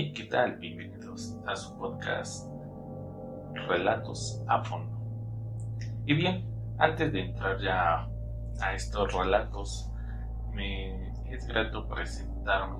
Hey, 0.00 0.12
¿qué 0.12 0.26
tal? 0.26 0.58
Bienvenidos 0.58 1.36
a 1.48 1.56
su 1.56 1.76
podcast 1.76 2.48
Relatos 3.66 4.44
a 4.46 4.62
Fondo. 4.62 4.96
Y 6.06 6.14
bien, 6.14 6.48
antes 6.78 7.12
de 7.12 7.22
entrar 7.22 7.60
ya 7.60 8.08
a 8.60 8.74
estos 8.74 9.12
relatos, 9.12 9.90
me 10.52 11.08
es 11.34 11.48
grato 11.48 11.88
presentarme. 11.88 12.78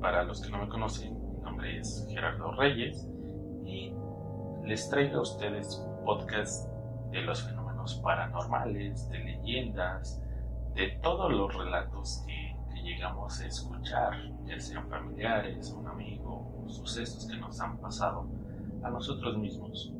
Para 0.00 0.24
los 0.24 0.42
que 0.42 0.50
no 0.50 0.58
me 0.58 0.68
conocen, 0.68 1.14
mi 1.14 1.42
nombre 1.44 1.78
es 1.78 2.04
Gerardo 2.10 2.56
Reyes 2.56 3.08
y 3.64 3.94
les 4.64 4.90
traigo 4.90 5.18
a 5.18 5.22
ustedes 5.22 5.76
un 5.76 6.04
podcast 6.04 6.68
de 7.12 7.22
los 7.22 7.40
fenómenos 7.40 8.00
paranormales, 8.02 9.08
de 9.10 9.18
leyendas, 9.20 10.20
de 10.74 10.88
todos 11.04 11.32
los 11.32 11.54
relatos 11.54 12.24
que, 12.26 12.39
llegamos 12.90 13.40
a 13.40 13.46
escuchar, 13.46 14.12
ya 14.44 14.58
sean 14.58 14.88
familiares, 14.88 15.72
un 15.72 15.86
amigo, 15.86 16.64
sucesos 16.66 17.26
que 17.26 17.36
nos 17.36 17.60
han 17.60 17.78
pasado 17.78 18.26
a 18.82 18.90
nosotros 18.90 19.38
mismos. 19.38 19.92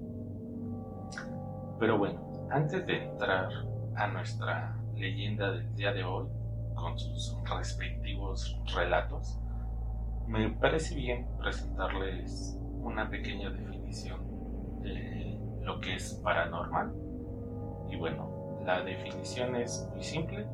Pero 1.78 1.98
bueno, 1.98 2.20
antes 2.50 2.84
de 2.86 3.04
entrar 3.04 3.48
a 3.94 4.06
nuestra 4.08 4.76
leyenda 4.96 5.52
del 5.52 5.74
día 5.76 5.92
de 5.92 6.04
hoy, 6.04 6.26
con 6.74 6.98
sus 6.98 7.36
respectivos 7.44 8.58
relatos, 8.74 9.38
me 10.26 10.50
parece 10.50 10.94
bien 10.94 11.28
presentarles 11.38 12.58
una 12.82 13.08
pequeña 13.08 13.50
definición 13.50 14.20
de 14.82 15.38
lo 15.62 15.80
que 15.80 15.94
es 15.94 16.14
paranormal. 16.24 16.92
Y 17.88 17.96
bueno, 17.96 18.60
la 18.64 18.82
definición 18.82 19.56
es 19.56 19.88
muy 19.92 20.02
simple, 20.02 20.46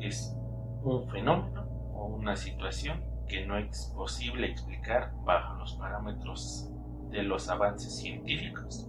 es 0.00 0.36
un 0.82 1.08
fenómeno 1.08 1.65
una 2.04 2.36
situación 2.36 3.02
que 3.28 3.46
no 3.46 3.56
es 3.56 3.92
posible 3.96 4.46
explicar 4.46 5.12
bajo 5.24 5.54
los 5.54 5.74
parámetros 5.74 6.70
de 7.10 7.22
los 7.22 7.48
avances 7.48 7.98
científicos 7.98 8.88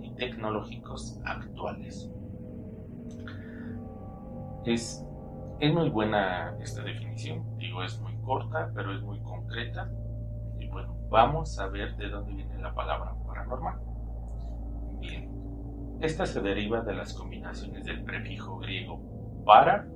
y 0.00 0.14
tecnológicos 0.14 1.20
actuales. 1.24 2.10
Es, 4.64 5.04
es 5.60 5.74
muy 5.74 5.90
buena 5.90 6.56
esta 6.60 6.82
definición, 6.82 7.44
digo, 7.58 7.82
es 7.82 8.00
muy 8.00 8.16
corta, 8.18 8.70
pero 8.74 8.94
es 8.94 9.02
muy 9.02 9.20
concreta. 9.20 9.90
Y 10.58 10.68
bueno, 10.68 10.96
vamos 11.10 11.58
a 11.58 11.66
ver 11.68 11.96
de 11.96 12.08
dónde 12.08 12.32
viene 12.32 12.58
la 12.58 12.74
palabra 12.74 13.14
paranormal. 13.26 13.78
Bien, 15.00 15.30
esta 16.00 16.24
se 16.24 16.40
deriva 16.40 16.80
de 16.80 16.94
las 16.94 17.12
combinaciones 17.12 17.84
del 17.84 18.02
prefijo 18.04 18.58
griego 18.58 19.00
para, 19.44 19.86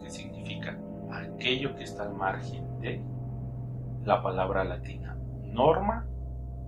que 0.00 0.10
significa 0.10 0.78
aquello 1.12 1.74
que 1.76 1.84
está 1.84 2.04
al 2.04 2.14
margen 2.14 2.80
de, 2.80 3.02
la 4.04 4.22
palabra 4.22 4.64
latina 4.64 5.16
norma, 5.44 6.06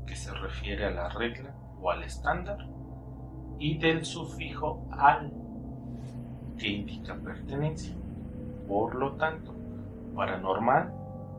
que 0.07 0.17
se 0.17 0.33
refiere 0.33 0.87
a 0.87 0.91
la 0.91 1.09
regla 1.09 1.55
o 1.81 1.91
al 1.91 2.03
estándar, 2.03 2.59
y 3.59 3.79
del 3.79 4.05
sufijo 4.05 4.87
al, 4.91 5.33
que 6.59 6.69
indica 6.69 7.15
pertenencia. 7.15 7.95
Por 8.69 8.95
lo 8.95 9.13
tanto, 9.13 9.55
paranormal 10.15 10.93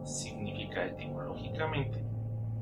significa 0.03 0.85
etimológicamente 0.85 2.03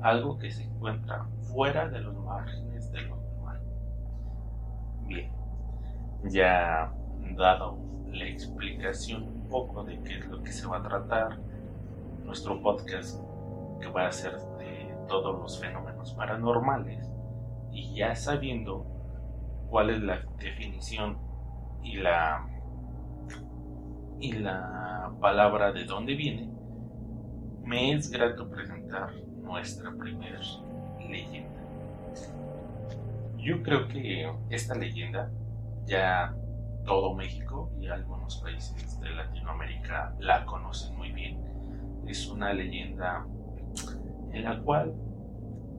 algo 0.00 0.38
que 0.38 0.50
se 0.50 0.64
encuentra 0.64 1.26
fuera 1.52 1.88
de 1.88 2.00
los 2.00 2.16
márgenes 2.16 2.90
de 2.90 3.02
lo 3.02 3.16
normal. 3.16 3.60
Bien, 5.06 5.32
ya 6.24 6.92
dado 7.36 7.78
la 8.08 8.26
explicación 8.26 9.41
poco 9.52 9.84
de 9.84 10.00
qué 10.02 10.18
es 10.18 10.26
lo 10.26 10.42
que 10.42 10.50
se 10.50 10.66
va 10.66 10.78
a 10.78 10.82
tratar, 10.82 11.38
nuestro 12.24 12.60
podcast 12.62 13.20
que 13.80 13.88
va 13.88 14.06
a 14.06 14.12
ser 14.12 14.38
de 14.58 14.94
todos 15.06 15.38
los 15.38 15.60
fenómenos 15.60 16.14
paranormales, 16.14 17.06
y 17.70 17.94
ya 17.94 18.16
sabiendo 18.16 18.86
cuál 19.68 19.90
es 19.90 20.00
la 20.00 20.22
definición 20.38 21.18
y 21.82 21.98
la 21.98 22.48
y 24.18 24.32
la 24.32 25.12
palabra 25.20 25.72
de 25.72 25.84
dónde 25.84 26.14
viene, 26.14 26.48
me 27.64 27.92
es 27.92 28.10
grato 28.10 28.48
presentar 28.48 29.12
nuestra 29.42 29.90
primera 29.92 30.40
leyenda. 31.08 31.60
Yo 33.36 33.62
creo 33.62 33.88
que 33.88 34.32
esta 34.48 34.76
leyenda 34.76 35.28
ya 35.84 36.34
todo 36.84 37.14
México 37.14 37.70
y 37.80 37.88
algunos 37.88 38.36
países 38.36 39.00
de 39.00 39.10
Latinoamérica 39.10 40.14
la 40.18 40.44
conocen 40.44 40.96
muy 40.96 41.12
bien. 41.12 41.38
Es 42.06 42.28
una 42.28 42.52
leyenda 42.52 43.26
en 44.32 44.44
la 44.44 44.60
cual 44.60 44.94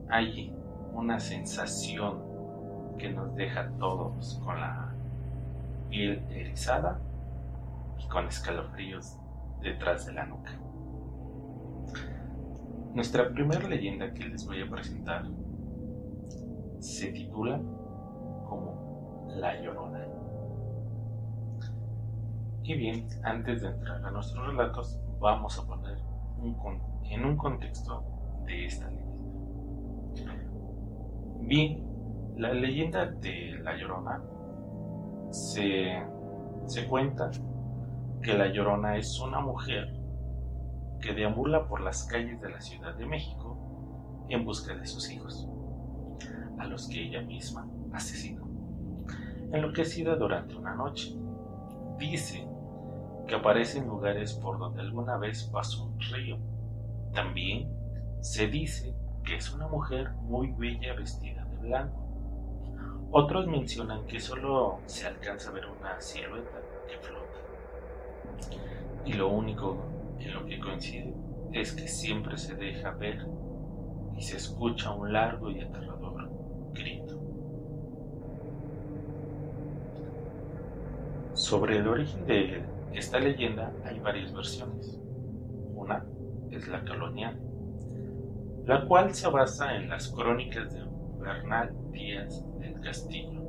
hay 0.08 0.54
una 0.92 1.18
sensación 1.20 2.22
que 2.98 3.10
nos 3.10 3.34
deja 3.34 3.60
a 3.62 3.70
todos 3.78 4.40
con 4.44 4.60
la 4.60 4.94
piel 5.90 6.22
erizada 6.30 7.00
y 7.98 8.08
con 8.08 8.26
escalofríos 8.26 9.18
detrás 9.60 10.06
de 10.06 10.12
la 10.12 10.26
nuca. 10.26 10.52
Nuestra 12.94 13.28
primera 13.30 13.68
leyenda 13.68 14.12
que 14.14 14.24
les 14.24 14.46
voy 14.46 14.62
a 14.62 14.70
presentar 14.70 15.24
se 16.78 17.08
titula 17.08 17.58
como 18.48 19.26
La 19.36 19.60
Llorona. 19.60 20.13
Y 22.64 22.74
bien, 22.74 23.06
antes 23.22 23.60
de 23.60 23.68
entrar 23.68 24.02
a 24.02 24.10
nuestros 24.10 24.46
relatos, 24.46 24.98
vamos 25.20 25.58
a 25.58 25.66
poner 25.66 25.98
en 27.10 27.24
un 27.26 27.36
contexto 27.36 28.02
de 28.46 28.64
esta 28.64 28.88
leyenda. 28.88 29.04
Bien, 31.42 31.84
la 32.38 32.54
leyenda 32.54 33.04
de 33.04 33.58
La 33.62 33.76
Llorona 33.76 34.22
se, 35.30 36.02
se 36.64 36.86
cuenta 36.86 37.30
que 38.22 38.32
La 38.32 38.48
Llorona 38.48 38.96
es 38.96 39.20
una 39.20 39.40
mujer 39.40 40.00
que 41.02 41.12
deambula 41.12 41.68
por 41.68 41.82
las 41.82 42.04
calles 42.04 42.40
de 42.40 42.48
la 42.48 42.62
Ciudad 42.62 42.94
de 42.94 43.04
México 43.04 43.58
en 44.30 44.42
busca 44.46 44.74
de 44.74 44.86
sus 44.86 45.10
hijos, 45.10 45.46
a 46.58 46.64
los 46.64 46.88
que 46.88 47.02
ella 47.02 47.20
misma 47.20 47.68
asesinó. 47.92 48.48
Enloquecida 49.52 50.16
durante 50.16 50.56
una 50.56 50.74
noche, 50.74 51.14
dice 52.10 52.46
que 53.26 53.34
aparece 53.34 53.78
en 53.78 53.86
lugares 53.86 54.34
por 54.34 54.58
donde 54.58 54.80
alguna 54.80 55.16
vez 55.16 55.44
pasó 55.44 55.84
un 55.84 56.00
río. 56.00 56.38
También 57.12 57.70
se 58.20 58.48
dice 58.48 58.94
que 59.24 59.36
es 59.36 59.52
una 59.52 59.68
mujer 59.68 60.10
muy 60.22 60.52
bella 60.52 60.94
vestida 60.94 61.44
de 61.44 61.56
blanco 61.58 62.04
otros 63.16 63.46
mencionan 63.46 64.04
que 64.08 64.18
solo 64.18 64.80
se 64.86 65.06
alcanza 65.06 65.50
a 65.50 65.52
ver 65.52 65.66
una 65.66 66.00
silueta 66.00 66.60
que 66.88 66.98
flota. 66.98 67.38
Y 69.06 69.12
lo 69.12 69.28
único 69.28 69.76
en 70.18 70.34
lo 70.34 70.44
que 70.44 70.58
coincide 70.58 71.14
es 71.52 71.74
que 71.74 71.86
siempre 71.86 72.36
se 72.36 72.56
deja 72.56 72.90
ver 72.90 73.24
y 74.16 74.20
se 74.20 74.36
escucha 74.36 74.90
un 74.90 75.12
largo 75.12 75.48
y 75.48 75.60
aterrador 75.60 76.28
grito. 76.72 77.03
Sobre 81.44 81.76
el 81.76 81.86
origen 81.86 82.24
de 82.24 82.64
esta 82.94 83.18
leyenda 83.18 83.70
hay 83.84 84.00
varias 84.00 84.32
versiones. 84.32 84.98
Una 85.74 86.02
es 86.50 86.66
la 86.68 86.82
colonial, 86.86 87.38
la 88.64 88.86
cual 88.86 89.12
se 89.12 89.28
basa 89.28 89.76
en 89.76 89.90
las 89.90 90.08
crónicas 90.08 90.72
de 90.72 90.80
Bernal 91.18 91.70
Díaz 91.92 92.42
del 92.58 92.80
Castillo, 92.80 93.42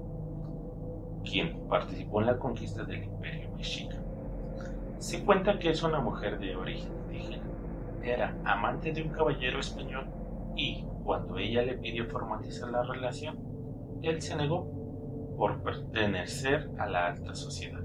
quien 1.24 1.70
participó 1.70 2.20
en 2.20 2.28
la 2.28 2.38
conquista 2.38 2.84
del 2.84 3.06
Imperio 3.06 3.50
Mexica. 3.56 3.96
Se 4.98 5.24
cuenta 5.24 5.58
que 5.58 5.70
es 5.70 5.82
una 5.82 6.02
mujer 6.02 6.38
de 6.38 6.54
origen 6.54 6.92
indígena. 7.06 7.46
Era 8.04 8.36
amante 8.44 8.92
de 8.92 9.04
un 9.04 9.10
caballero 9.10 9.62
español 9.62 10.06
y, 10.54 10.84
cuando 11.06 11.38
ella 11.38 11.62
le 11.62 11.78
pidió 11.78 12.06
formalizar 12.08 12.70
la 12.70 12.84
relación, 12.84 13.38
él 14.02 14.22
se 14.22 14.36
negó 14.36 14.70
por 15.38 15.64
pertenecer 15.64 16.70
a 16.78 16.88
la 16.88 17.08
alta 17.08 17.34
sociedad. 17.34 17.85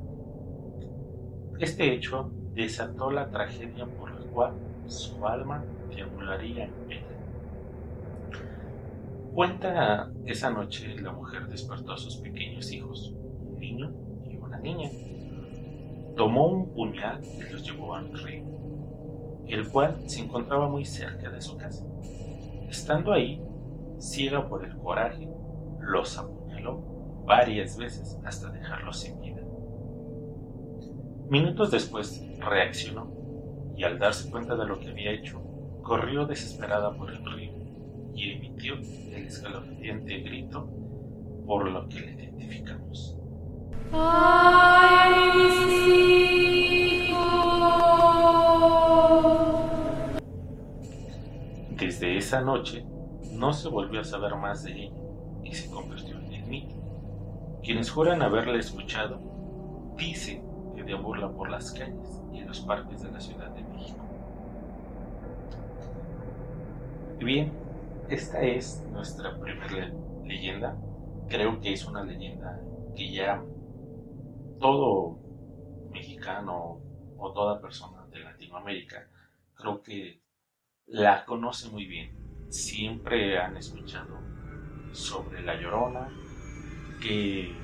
Este 1.60 1.92
hecho 1.92 2.30
desató 2.54 3.10
la 3.10 3.28
tragedia 3.28 3.84
por 3.84 4.10
la 4.10 4.26
cual 4.32 4.54
su 4.86 5.26
alma 5.26 5.62
deambularía 5.94 6.64
en 6.64 6.72
pena. 6.88 7.06
Cuenta 9.34 10.10
esa 10.24 10.48
noche 10.48 10.96
la 11.02 11.12
mujer 11.12 11.48
despertó 11.48 11.92
a 11.92 11.98
sus 11.98 12.16
pequeños 12.16 12.72
hijos, 12.72 13.12
un 13.12 13.60
niño 13.60 13.92
y 14.26 14.38
una 14.38 14.58
niña. 14.58 14.88
Tomó 16.16 16.46
un 16.46 16.72
puñal 16.72 17.20
y 17.22 17.52
los 17.52 17.62
llevó 17.62 17.94
al 17.94 18.10
río, 18.10 18.44
el 19.46 19.68
cual 19.68 20.08
se 20.08 20.20
encontraba 20.20 20.66
muy 20.66 20.86
cerca 20.86 21.28
de 21.28 21.42
su 21.42 21.58
casa. 21.58 21.84
Estando 22.70 23.12
ahí, 23.12 23.38
ciega 23.98 24.48
por 24.48 24.64
el 24.64 24.74
coraje, 24.78 25.28
los 25.78 26.16
apuñaló 26.16 27.22
varias 27.26 27.76
veces 27.76 28.18
hasta 28.24 28.48
dejarlos 28.48 29.00
sin 29.00 29.20
vida. 29.20 29.39
Minutos 31.30 31.70
después 31.70 32.20
reaccionó 32.40 33.08
y 33.76 33.84
al 33.84 34.00
darse 34.00 34.28
cuenta 34.32 34.56
de 34.56 34.66
lo 34.66 34.80
que 34.80 34.88
había 34.88 35.12
hecho, 35.12 35.40
corrió 35.80 36.26
desesperada 36.26 36.92
por 36.92 37.08
el 37.08 37.24
río 37.24 37.52
y 38.16 38.32
emitió 38.32 38.74
el 38.74 39.26
escalofriante 39.26 40.18
grito 40.22 40.68
por 41.46 41.70
lo 41.70 41.88
que 41.88 42.00
le 42.00 42.12
identificamos. 42.14 43.16
Desde 51.78 52.16
esa 52.16 52.40
noche 52.40 52.84
no 53.34 53.52
se 53.52 53.68
volvió 53.68 54.00
a 54.00 54.04
saber 54.04 54.34
más 54.34 54.64
de 54.64 54.72
ella 54.72 54.96
y 55.44 55.54
se 55.54 55.70
convirtió 55.70 56.18
en 56.18 56.32
el 56.32 56.46
mito. 56.46 56.74
Quienes 57.62 57.88
juran 57.88 58.20
haberla 58.20 58.58
escuchado 58.58 59.20
dicen 59.96 60.49
que 60.80 60.86
deambula 60.86 61.30
por 61.30 61.50
las 61.50 61.72
calles 61.72 62.22
y 62.32 62.38
en 62.38 62.48
los 62.48 62.60
parques 62.60 63.02
de 63.02 63.10
la 63.10 63.20
Ciudad 63.20 63.50
de 63.50 63.62
México. 63.62 64.00
Bien, 67.18 67.52
esta 68.08 68.40
es 68.40 68.82
nuestra 68.90 69.38
primera 69.38 69.92
leyenda. 70.24 70.76
Creo 71.28 71.60
que 71.60 71.74
es 71.74 71.84
una 71.84 72.02
leyenda 72.02 72.60
que 72.96 73.12
ya 73.12 73.44
todo 74.58 75.18
mexicano 75.90 76.80
o 77.18 77.32
toda 77.32 77.60
persona 77.60 78.06
de 78.10 78.20
Latinoamérica 78.20 79.06
creo 79.54 79.82
que 79.82 80.22
la 80.86 81.24
conoce 81.26 81.68
muy 81.68 81.84
bien. 81.84 82.16
Siempre 82.48 83.38
han 83.38 83.56
escuchado 83.56 84.18
sobre 84.92 85.42
la 85.42 85.60
llorona, 85.60 86.08
que, 87.02 87.54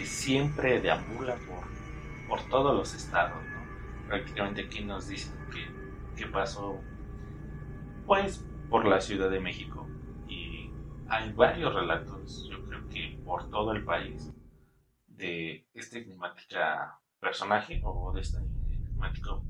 que 0.00 0.06
siempre 0.06 0.80
deambula 0.80 1.36
por, 1.46 1.68
por 2.26 2.48
todos 2.48 2.74
los 2.74 2.94
estados. 2.94 3.36
Prácticamente 4.08 4.62
aquí 4.62 4.82
nos 4.82 5.08
dicen 5.08 5.34
que, 5.52 6.16
que 6.16 6.26
pasó 6.26 6.80
pues 8.06 8.42
por 8.70 8.86
la 8.86 8.98
Ciudad 9.02 9.28
de 9.28 9.40
México 9.40 9.86
y 10.26 10.70
hay 11.06 11.30
varios 11.34 11.74
relatos, 11.74 12.48
yo 12.50 12.64
creo 12.64 12.88
que 12.88 13.20
por 13.26 13.50
todo 13.50 13.72
el 13.72 13.84
país, 13.84 14.32
de 15.06 15.68
este 15.74 15.98
enigmática 15.98 16.98
personaje 17.20 17.82
o 17.84 18.10
de 18.14 18.22
este 18.22 18.38
enigmático 18.38 19.44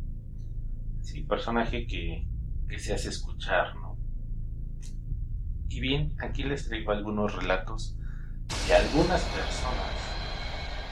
sí, 1.00 1.22
personaje 1.22 1.86
que, 1.86 2.26
que 2.68 2.76
se 2.80 2.92
hace 2.92 3.10
escuchar, 3.10 3.76
¿no? 3.76 3.96
Y 5.68 5.78
bien, 5.78 6.16
aquí 6.18 6.42
les 6.42 6.66
traigo 6.66 6.90
algunos 6.90 7.36
relatos 7.36 7.96
de 8.66 8.74
algunas 8.74 9.22
personas 9.26 10.09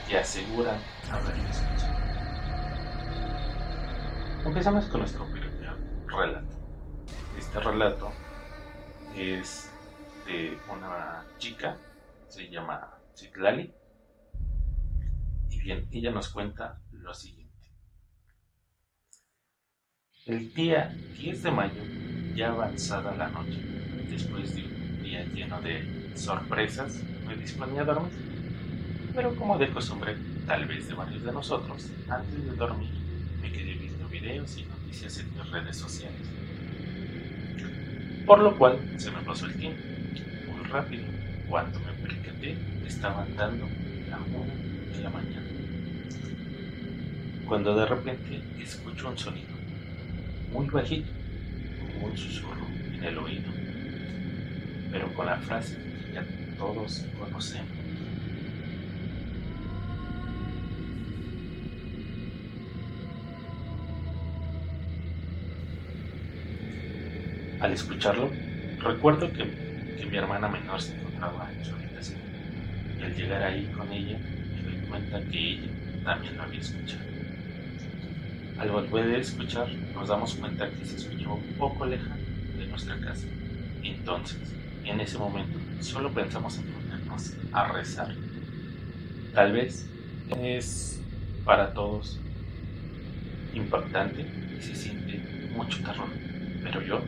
que 0.09 0.17
aseguran 0.17 0.79
haber 1.11 1.35
escuchado. 1.45 1.99
Empezamos 4.43 4.85
con 4.85 5.01
nuestro 5.01 5.23
primer 5.25 5.77
relato. 6.07 6.57
Este 7.37 7.59
relato 7.59 8.11
es 9.15 9.71
de 10.25 10.57
una 10.67 11.25
chica, 11.37 11.77
se 12.27 12.49
llama 12.49 12.97
Citlali, 13.15 13.71
y 15.51 15.59
bien, 15.61 15.87
ella 15.91 16.09
nos 16.09 16.29
cuenta 16.29 16.81
lo 16.91 17.13
siguiente. 17.13 17.71
El 20.25 20.51
día 20.55 20.87
10 21.19 21.43
de 21.43 21.51
mayo, 21.51 21.83
ya 22.33 22.49
avanzada 22.49 23.15
la 23.15 23.29
noche, 23.29 23.61
después 24.09 24.55
de 24.55 24.63
un 24.63 25.03
día 25.03 25.23
lleno 25.25 25.61
de 25.61 26.17
sorpresas, 26.17 26.99
me 27.27 27.35
disponía 27.35 27.81
a 27.81 27.85
dormir. 27.85 28.28
Pero 29.13 29.35
como 29.35 29.57
de 29.57 29.69
costumbre, 29.69 30.15
tal 30.45 30.65
vez 30.65 30.87
de 30.87 30.93
varios 30.93 31.23
de 31.23 31.31
nosotros, 31.31 31.87
antes 32.07 32.45
de 32.45 32.55
dormir 32.55 32.89
me 33.41 33.51
quedé 33.51 33.73
viendo 33.73 34.07
videos 34.07 34.57
y 34.57 34.63
noticias 34.63 35.17
en 35.19 35.33
mis 35.33 35.49
redes 35.49 35.77
sociales. 35.77 36.21
Por 38.25 38.39
lo 38.39 38.57
cual 38.57 38.79
se 38.97 39.11
me 39.11 39.21
pasó 39.21 39.47
el 39.47 39.55
tiempo 39.55 39.81
muy 40.51 40.63
rápido. 40.69 41.05
Cuando 41.49 41.79
me 41.79 41.93
percaté, 41.93 42.55
estaban 42.85 43.35
dando 43.35 43.67
la 44.09 44.17
una 44.17 44.53
de 44.95 45.03
la 45.03 45.09
mañana. 45.09 45.47
Cuando 47.47 47.75
de 47.75 47.85
repente 47.87 48.41
escucho 48.61 49.09
un 49.09 49.17
sonido 49.17 49.49
muy 50.51 50.67
bajito, 50.67 51.09
como 51.93 52.07
un 52.07 52.17
susurro 52.17 52.67
en 52.93 53.03
el 53.03 53.17
oído, 53.17 53.51
pero 54.91 55.11
con 55.15 55.25
la 55.25 55.37
frase 55.37 55.75
que 55.75 56.13
ya 56.13 56.23
todos 56.57 57.05
conocemos. 57.19 57.78
Al 67.59 67.73
escucharlo, 67.73 68.31
recuerdo 68.79 69.31
que, 69.33 69.43
mi 70.09 70.17
hermana 70.17 70.47
menor 70.47 70.81
se 70.81 70.95
encontraba 70.95 71.51
en 71.51 71.63
su 71.63 71.75
habitación 71.75 72.19
y 72.99 73.03
al 73.03 73.15
llegar 73.15 73.43
ahí 73.43 73.69
con 73.77 73.91
ella 73.91 74.17
me 74.17 74.61
doy 74.63 74.87
cuenta 74.87 75.21
que 75.29 75.37
ella 75.37 75.67
también 76.03 76.35
lo 76.37 76.43
había 76.43 76.61
escuchado. 76.61 77.03
Al 78.57 78.71
volver 78.71 79.15
a 79.15 79.17
escuchar, 79.19 79.69
nos 79.93 80.07
damos 80.07 80.33
cuenta 80.35 80.69
que 80.71 80.85
se 80.85 80.95
escuchó 80.95 81.33
un 81.33 81.53
poco 81.59 81.85
lejano 81.85 82.15
de 82.57 82.65
nuestra 82.65 82.97
casa. 83.01 83.27
Entonces, 83.83 84.39
en 84.85 84.99
ese 85.01 85.17
momento, 85.17 85.59
solo 85.81 86.11
pensamos 86.11 86.57
en 86.57 86.63
ponernos 86.63 87.33
a 87.51 87.67
rezar. 87.71 88.15
Tal 89.35 89.51
vez 89.51 89.85
es 90.41 91.01
para 91.45 91.73
todos 91.73 92.19
impactante 93.53 94.25
y 94.57 94.61
se 94.61 94.75
siente 94.75 95.19
mucho 95.55 95.83
terror, 95.83 96.09
pero 96.63 96.81
yo 96.81 97.01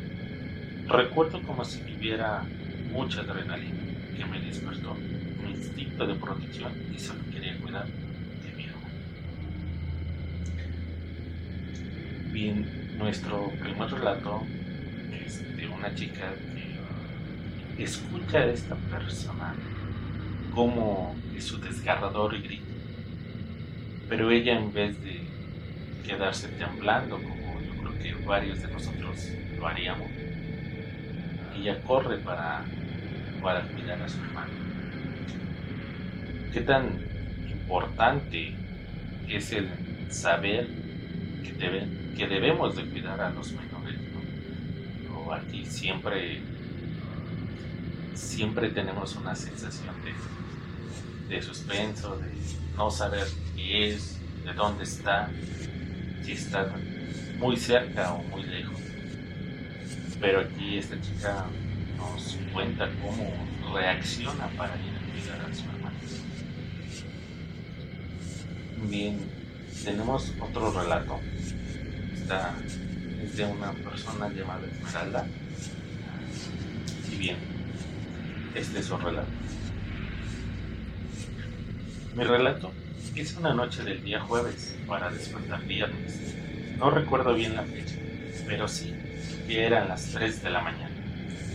recuerdo 0.88 1.42
como 1.44 1.63
si 1.66 1.81
viviera 1.81 2.44
mucha 2.92 3.22
adrenalina 3.22 3.80
que 4.16 4.25
me 4.25 4.39
despertó 4.39 4.92
un 4.92 5.50
instinto 5.50 6.06
de 6.06 6.16
protección 6.16 6.72
y 6.94 7.00
solo 7.00 7.22
quería 7.31 7.57
cuidar 7.60 7.88
Bien, 12.31 12.98
nuestro 12.98 13.51
primer 13.60 13.92
relato 13.92 14.42
es 15.25 15.57
de 15.57 15.68
una 15.68 15.94
chica 15.94 16.31
que 17.75 17.84
escucha 17.84 18.39
a 18.39 18.45
esta 18.45 18.75
persona 18.75 19.54
como 20.56 21.13
su 21.39 21.60
desgarrador 21.60 22.42
grito. 22.42 22.63
Pero 24.07 24.31
ella 24.31 24.57
en 24.57 24.72
vez 24.72 25.04
de 25.04 25.22
quedarse 26.07 26.48
temblando 26.50 27.18
como 27.18 27.60
yo 27.62 27.74
creo 27.81 28.00
que 28.00 28.25
varios 28.25 28.62
de 28.62 28.72
nosotros 28.72 29.27
lo 29.57 29.68
haríamos, 29.68 30.10
ella 31.56 31.81
corre 31.84 32.17
para, 32.17 32.63
para 33.41 33.62
cuidar 33.63 34.01
a 34.01 34.10
su 34.10 34.20
hermano. 34.20 34.51
¿Qué 36.53 36.62
tan 36.62 37.00
importante 37.50 38.55
es 39.27 39.51
el 39.53 39.70
saber 40.10 40.67
que 41.43 41.51
que 42.17 42.27
debemos 42.27 42.75
de 42.75 42.86
cuidar 42.86 43.22
a 43.22 43.29
los 43.29 43.51
menores. 43.51 44.00
¿no? 45.08 45.31
aquí 45.34 45.65
siempre, 45.65 46.41
siempre 48.13 48.70
tenemos 48.70 49.15
una 49.15 49.36
sensación 49.36 49.96
de, 50.03 51.34
de 51.36 51.41
suspenso, 51.41 52.17
de 52.17 52.27
no 52.75 52.91
saber 52.91 53.25
qué 53.55 53.93
es, 53.93 54.20
de 54.43 54.53
dónde 54.53 54.84
está, 54.84 55.29
si 56.24 56.34
está 56.34 56.74
muy 57.38 57.58
cerca 57.58 58.13
o 58.13 58.24
muy 58.24 58.43
lejos. 58.43 58.61
Pero 60.22 60.42
aquí 60.42 60.78
esta 60.78 61.01
chica 61.01 61.46
nos 61.98 62.38
cuenta 62.54 62.88
cómo 63.01 63.34
reacciona 63.74 64.48
para 64.56 64.75
ir 64.75 64.94
a 64.96 65.12
cuidar 65.12 65.50
a 65.50 65.54
su 65.54 65.63
hermano. 65.63 65.98
Bien, 68.88 69.20
tenemos 69.84 70.32
otro 70.40 70.72
relato 70.72 71.20
es 73.24 73.36
de 73.36 73.46
una 73.46 73.74
persona 73.74 74.30
llamada 74.30 74.62
Esmeralda. 74.68 75.28
Y 77.12 77.16
bien, 77.16 77.38
este 78.56 78.80
es 78.80 78.86
su 78.86 78.98
relato. 78.98 79.28
Mi 82.16 82.24
relato 82.24 82.72
es 83.16 83.36
una 83.36 83.54
noche 83.54 83.84
del 83.84 84.04
día 84.04 84.22
jueves 84.22 84.75
para 84.88 85.10
despertar 85.10 85.66
viernes. 85.66 86.36
No 86.78 86.90
recuerdo 86.90 87.34
bien 87.34 87.56
la 87.56 87.63
fecha, 87.63 87.96
pero 88.48 88.68
sí 88.68 88.94
eran 89.60 89.88
las 89.88 90.12
3 90.12 90.43
de 90.43 90.50
la 90.50 90.62
mañana 90.62 90.96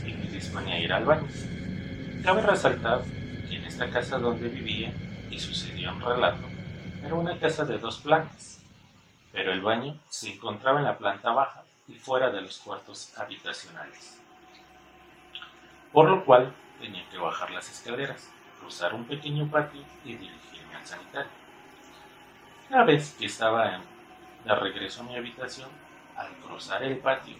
y 0.06 0.12
me 0.12 0.30
disponía 0.30 0.74
a 0.74 0.80
ir 0.80 0.92
al 0.92 1.04
baño. 1.04 1.28
Cabe 2.22 2.42
resaltar 2.42 3.02
que 3.48 3.56
en 3.56 3.64
esta 3.64 3.88
casa 3.90 4.18
donde 4.18 4.48
vivía, 4.48 4.92
y 5.30 5.38
sucedió 5.38 5.92
un 5.92 6.00
relato, 6.00 6.48
era 7.04 7.14
una 7.14 7.38
casa 7.38 7.64
de 7.64 7.78
dos 7.78 7.98
plantas 7.98 8.56
pero 9.36 9.52
el 9.52 9.60
baño 9.60 10.00
se 10.08 10.32
encontraba 10.32 10.78
en 10.78 10.86
la 10.86 10.96
planta 10.96 11.30
baja 11.30 11.62
y 11.86 11.94
fuera 11.94 12.30
de 12.30 12.40
los 12.40 12.56
cuartos 12.56 13.16
habitacionales. 13.18 14.18
Por 15.92 16.08
lo 16.08 16.24
cual 16.24 16.54
tenía 16.80 17.06
que 17.10 17.18
bajar 17.18 17.50
las 17.50 17.70
escaleras, 17.70 18.32
cruzar 18.58 18.94
un 18.94 19.04
pequeño 19.04 19.46
patio 19.50 19.82
y 20.06 20.14
dirigirme 20.14 20.74
al 20.74 20.86
sanitario. 20.86 21.30
Una 22.70 22.84
vez 22.84 23.14
que 23.18 23.26
estaba 23.26 23.82
de 24.42 24.54
regreso 24.54 25.02
a 25.02 25.04
mi 25.04 25.16
habitación, 25.16 25.68
al 26.16 26.32
cruzar 26.38 26.82
el 26.82 26.96
patio 26.96 27.36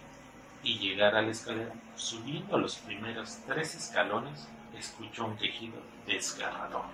y 0.63 0.79
llegar 0.79 1.15
a 1.15 1.21
la 1.21 1.31
escalera, 1.31 1.73
subiendo 1.95 2.57
los 2.57 2.75
primeros 2.77 3.39
tres 3.45 3.75
escalones, 3.75 4.47
escuchó 4.77 5.25
un 5.25 5.37
quejido 5.37 5.81
desgarrador. 6.05 6.85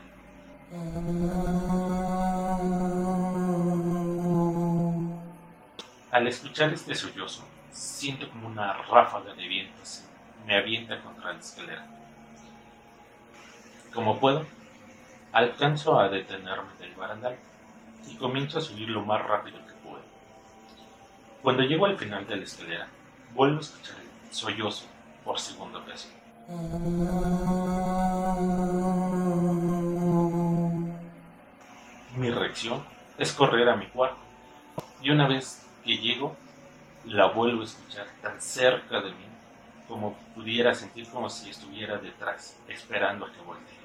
Al 6.11 6.27
escuchar 6.27 6.73
este 6.73 6.95
sollozo, 6.95 7.43
siento 7.71 8.29
como 8.29 8.47
una 8.47 8.73
ráfaga 8.73 9.33
de 9.33 9.47
viento 9.47 9.81
me 10.45 10.57
avienta 10.57 10.99
contra 11.01 11.33
la 11.33 11.39
escalera. 11.39 11.85
Como 13.93 14.19
puedo, 14.19 14.45
alcanzo 15.31 15.99
a 15.99 16.09
detenerme 16.09 16.73
del 16.79 16.93
barandal 16.95 17.37
y 18.07 18.15
comienzo 18.15 18.59
a 18.59 18.61
subir 18.61 18.89
lo 18.89 19.03
más 19.03 19.21
rápido 19.25 19.57
que 19.65 19.73
puedo. 19.87 20.03
Cuando 21.41 21.63
llego 21.63 21.85
al 21.85 21.97
final 21.97 22.27
de 22.27 22.35
la 22.35 22.43
escalera, 22.43 22.87
vuelvo 23.33 23.57
a 23.57 23.61
escuchar 23.61 23.95
el 23.99 24.35
sollozo 24.35 24.85
por 25.23 25.39
segunda 25.39 25.79
ocasión. 25.79 26.13
Mi 32.15 32.29
reacción 32.29 32.83
es 33.17 33.31
correr 33.33 33.69
a 33.69 33.75
mi 33.75 33.87
cuarto 33.87 34.17
y 35.01 35.09
una 35.09 35.27
vez 35.27 35.65
que 35.83 35.97
llego, 35.97 36.35
la 37.05 37.27
vuelvo 37.27 37.61
a 37.61 37.65
escuchar 37.65 38.07
tan 38.21 38.41
cerca 38.41 39.01
de 39.01 39.11
mí 39.11 39.25
como 39.87 40.13
pudiera 40.33 40.73
sentir 40.73 41.07
como 41.09 41.29
si 41.29 41.49
estuviera 41.49 41.97
detrás, 41.97 42.57
esperando 42.67 43.25
a 43.25 43.31
que 43.31 43.41
voltee. 43.41 43.83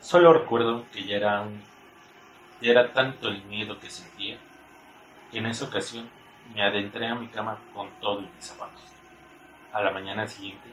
Solo 0.00 0.32
recuerdo 0.32 0.84
que 0.90 1.04
ya 1.04 1.16
era, 1.16 1.42
un, 1.42 1.62
era 2.60 2.92
tanto 2.92 3.28
el 3.28 3.42
miedo 3.44 3.78
que 3.78 3.90
sentía 3.90 4.38
que 5.30 5.38
en 5.38 5.46
esa 5.46 5.66
ocasión 5.66 6.10
me 6.54 6.62
adentré 6.62 7.06
a 7.06 7.14
mi 7.14 7.28
cama 7.28 7.58
con 7.74 7.90
todo 8.00 8.22
mis 8.22 8.44
zapatos. 8.44 8.82
A 9.72 9.82
la 9.82 9.90
mañana 9.90 10.26
siguiente 10.26 10.68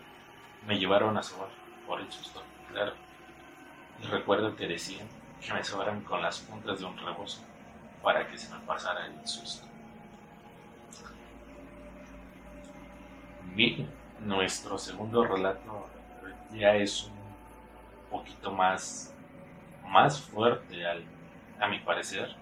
me 0.65 0.79
llevaron 0.79 1.17
a 1.17 1.23
sobar 1.23 1.49
por 1.85 1.99
el 1.99 2.11
susto, 2.11 2.41
claro. 2.71 2.93
Y 4.01 4.07
recuerdo 4.07 4.55
que 4.55 4.67
decían 4.67 5.07
que 5.41 5.53
me 5.53 5.63
sobaran 5.63 6.01
con 6.01 6.21
las 6.21 6.39
puntas 6.39 6.79
de 6.79 6.85
un 6.85 6.97
rebozo 6.97 7.41
para 8.01 8.27
que 8.27 8.37
se 8.37 8.53
me 8.53 8.59
pasara 8.61 9.05
el 9.05 9.27
susto. 9.27 9.67
Bien, 13.53 13.89
nuestro 14.19 14.77
segundo 14.77 15.23
relato 15.23 15.87
ya 16.51 16.75
es 16.75 17.03
un 17.03 17.13
poquito 18.09 18.51
más, 18.51 19.13
más 19.87 20.19
fuerte 20.19 20.85
al, 20.85 21.03
a 21.59 21.67
mi 21.67 21.79
parecer. 21.79 22.35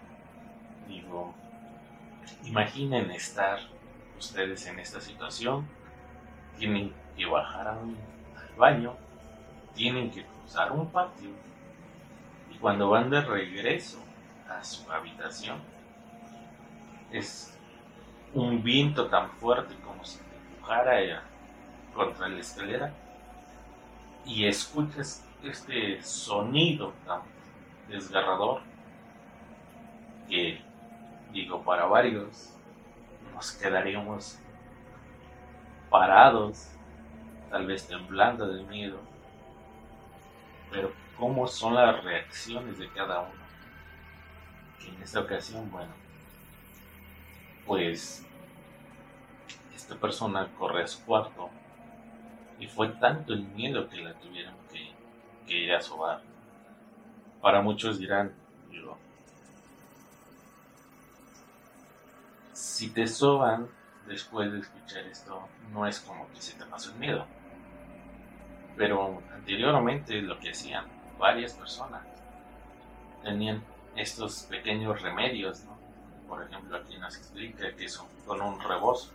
Digo, 0.88 1.34
imaginen 2.44 3.12
estar 3.12 3.60
ustedes 4.18 4.66
en 4.68 4.80
esta 4.80 5.02
situación, 5.02 5.68
tienen 6.58 6.94
que 7.16 7.26
bajar 7.26 7.68
al 7.68 7.96
baño, 8.58 8.96
tienen 9.74 10.12
que 10.12 10.26
cruzar 10.26 10.72
un 10.72 10.88
patio 10.90 11.30
y 12.52 12.58
cuando 12.58 12.90
van 12.90 13.10
de 13.10 13.22
regreso 13.22 14.00
a 14.50 14.64
su 14.64 14.90
habitación. 14.92 15.58
Es 17.12 17.58
un 18.34 18.64
viento 18.64 19.08
tan 19.08 19.30
fuerte 19.32 19.76
como 19.86 20.04
si 20.04 20.18
te 20.18 20.36
empujara 20.36 21.24
contra 21.94 22.28
la 22.28 22.40
escalera 22.40 22.94
y 24.26 24.46
escuchas 24.46 25.24
este 25.44 26.02
sonido 26.02 26.94
tan 27.06 27.22
desgarrador 27.88 28.62
que, 30.30 30.62
digo, 31.32 31.64
para 31.64 31.86
varios 31.86 32.54
nos 33.34 33.52
quedaríamos 33.52 34.40
parados, 35.90 36.70
tal 37.50 37.66
vez 37.68 37.88
temblando 37.88 38.48
de 38.48 38.64
miedo, 38.64 39.00
pero 40.72 40.92
cómo 41.18 41.48
son 41.48 41.76
las 41.76 42.04
reacciones 42.04 42.78
de 42.80 42.90
cada 42.92 43.22
uno 43.22 43.44
en 44.88 45.02
esta 45.02 45.20
ocasión, 45.20 45.70
bueno, 45.72 45.92
pues 47.66 48.26
esta 49.76 49.96
persona 49.96 50.50
corre 50.58 50.84
a 50.84 50.88
su 50.88 51.04
cuarto 51.06 51.50
y 52.60 52.68
fue 52.68 52.90
tanto 52.90 53.34
el 53.34 53.44
miedo 53.44 53.88
que 53.90 54.02
la 54.02 54.14
tuvieron 54.14 54.56
que, 54.72 54.94
ir 55.56 55.74
a 55.74 55.82
sobar. 55.82 56.22
Para 57.42 57.62
muchos 57.62 58.00
dirán, 58.00 58.34
digo, 58.72 58.98
si 62.54 62.90
te 62.92 63.08
soban 63.08 63.68
después 64.08 64.52
de 64.52 64.60
escuchar 64.60 65.04
esto, 65.06 65.48
no 65.72 65.88
es 65.88 66.00
como 66.00 66.30
que 66.32 66.42
se 66.42 66.54
te 66.58 66.66
pasó 66.66 66.92
el 66.92 66.98
miedo. 66.98 67.26
Pero 68.78 69.22
anteriormente 69.34 70.22
lo 70.22 70.40
que 70.40 70.52
hacían 70.52 70.86
varias 71.18 71.54
personas 71.54 72.02
tenían 73.24 73.64
estos 73.96 74.44
pequeños 74.44 75.02
remedios, 75.02 75.64
¿no? 75.66 75.78
Por 76.28 76.44
ejemplo, 76.44 76.78
aquí 76.78 76.98
nos 76.98 77.16
explica 77.16 77.76
que 77.76 77.88
son 77.88 78.08
con 78.26 78.42
un 78.42 78.60
rebozo, 78.60 79.12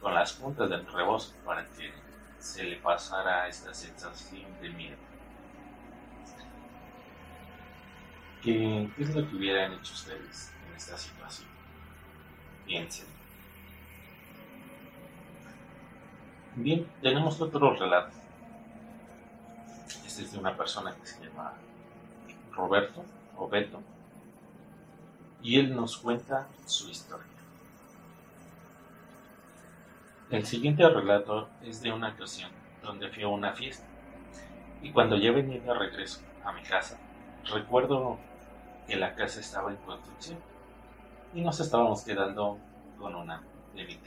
con 0.00 0.14
las 0.14 0.32
puntas 0.32 0.68
del 0.70 0.86
rebozo 0.86 1.32
para 1.44 1.64
que 1.64 1.92
se 2.38 2.64
le 2.64 2.76
pasara 2.76 3.46
esta 3.48 3.72
sensación 3.72 4.50
de 4.60 4.68
miedo. 4.70 4.96
¿Qué, 8.42 8.90
¿Qué, 8.96 9.02
es 9.04 9.14
lo 9.14 9.28
que 9.28 9.36
hubieran 9.36 9.72
hecho 9.74 9.92
ustedes 9.92 10.52
en 10.66 10.76
esta 10.76 10.98
situación? 10.98 11.51
Piensen. 12.66 13.06
Bien, 16.56 16.86
tenemos 17.00 17.40
otro 17.40 17.74
relato. 17.74 18.12
Este 20.06 20.22
es 20.22 20.32
de 20.32 20.38
una 20.38 20.56
persona 20.56 20.94
que 20.94 21.06
se 21.06 21.24
llama 21.24 21.54
Roberto 22.52 23.04
o 23.36 23.48
Beto 23.48 23.80
y 25.42 25.58
él 25.58 25.74
nos 25.74 25.96
cuenta 25.96 26.46
su 26.66 26.88
historia. 26.88 27.26
El 30.30 30.46
siguiente 30.46 30.88
relato 30.88 31.48
es 31.62 31.82
de 31.82 31.92
una 31.92 32.10
ocasión 32.10 32.50
donde 32.82 33.08
fui 33.08 33.22
a 33.22 33.28
una 33.28 33.52
fiesta 33.52 33.84
y 34.82 34.90
cuando 34.90 35.16
ya 35.16 35.32
venía 35.32 35.60
de 35.60 35.74
regreso 35.74 36.20
a 36.44 36.52
mi 36.52 36.62
casa, 36.62 36.98
recuerdo 37.50 38.18
que 38.86 38.96
la 38.96 39.14
casa 39.14 39.40
estaba 39.40 39.70
en 39.70 39.76
construcción 39.78 40.38
y 41.34 41.40
nos 41.40 41.60
estábamos 41.60 42.02
quedando 42.02 42.58
con 42.98 43.14
una 43.14 43.42
de. 43.74 44.02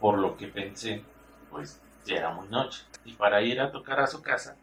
Por 0.00 0.18
lo 0.18 0.36
que 0.36 0.48
pensé, 0.48 1.02
pues 1.50 1.80
ya 2.04 2.16
era 2.16 2.34
muy 2.34 2.48
noche 2.48 2.84
y 3.04 3.14
para 3.14 3.40
ir 3.40 3.60
a 3.60 3.70
tocar 3.70 4.00
a 4.00 4.06
su 4.06 4.20
casa, 4.22 4.56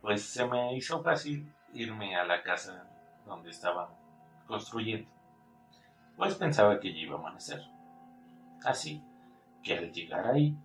pues 0.00 0.22
se 0.22 0.46
me 0.46 0.76
hizo 0.76 1.02
fácil 1.02 1.52
irme 1.72 2.14
a 2.14 2.24
la 2.24 2.42
casa 2.42 2.86
donde 3.26 3.50
estaban 3.50 3.88
construyendo, 4.46 5.10
pues 6.16 6.34
pensaba 6.36 6.78
que 6.78 6.92
ya 6.92 7.00
iba 7.00 7.16
a 7.16 7.18
amanecer. 7.18 7.62
Así 8.64 9.02
que 9.62 9.76
al 9.76 9.90
llegar 9.90 10.26
ahí 10.26 10.56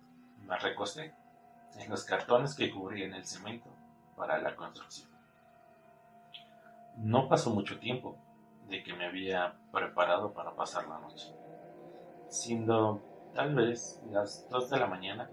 me 0.46 0.56
recosté 0.56 1.14
en 1.76 1.90
los 1.90 2.04
cartones 2.04 2.54
que 2.54 2.70
cubrían 2.70 3.14
el 3.14 3.24
cemento 3.24 3.70
para 4.16 4.38
la 4.38 4.54
construcción. 4.54 5.08
No 6.96 7.28
pasó 7.28 7.50
mucho 7.50 7.78
tiempo 7.80 8.16
de 8.70 8.82
que 8.82 8.94
me 8.94 9.06
había 9.06 9.56
preparado 9.72 10.32
para 10.32 10.54
pasar 10.54 10.88
la 10.88 11.00
noche. 11.00 11.34
Siendo 12.28 13.02
tal 13.34 13.54
vez 13.54 14.02
las 14.10 14.48
2 14.48 14.70
de 14.70 14.78
la 14.78 14.86
mañana, 14.86 15.30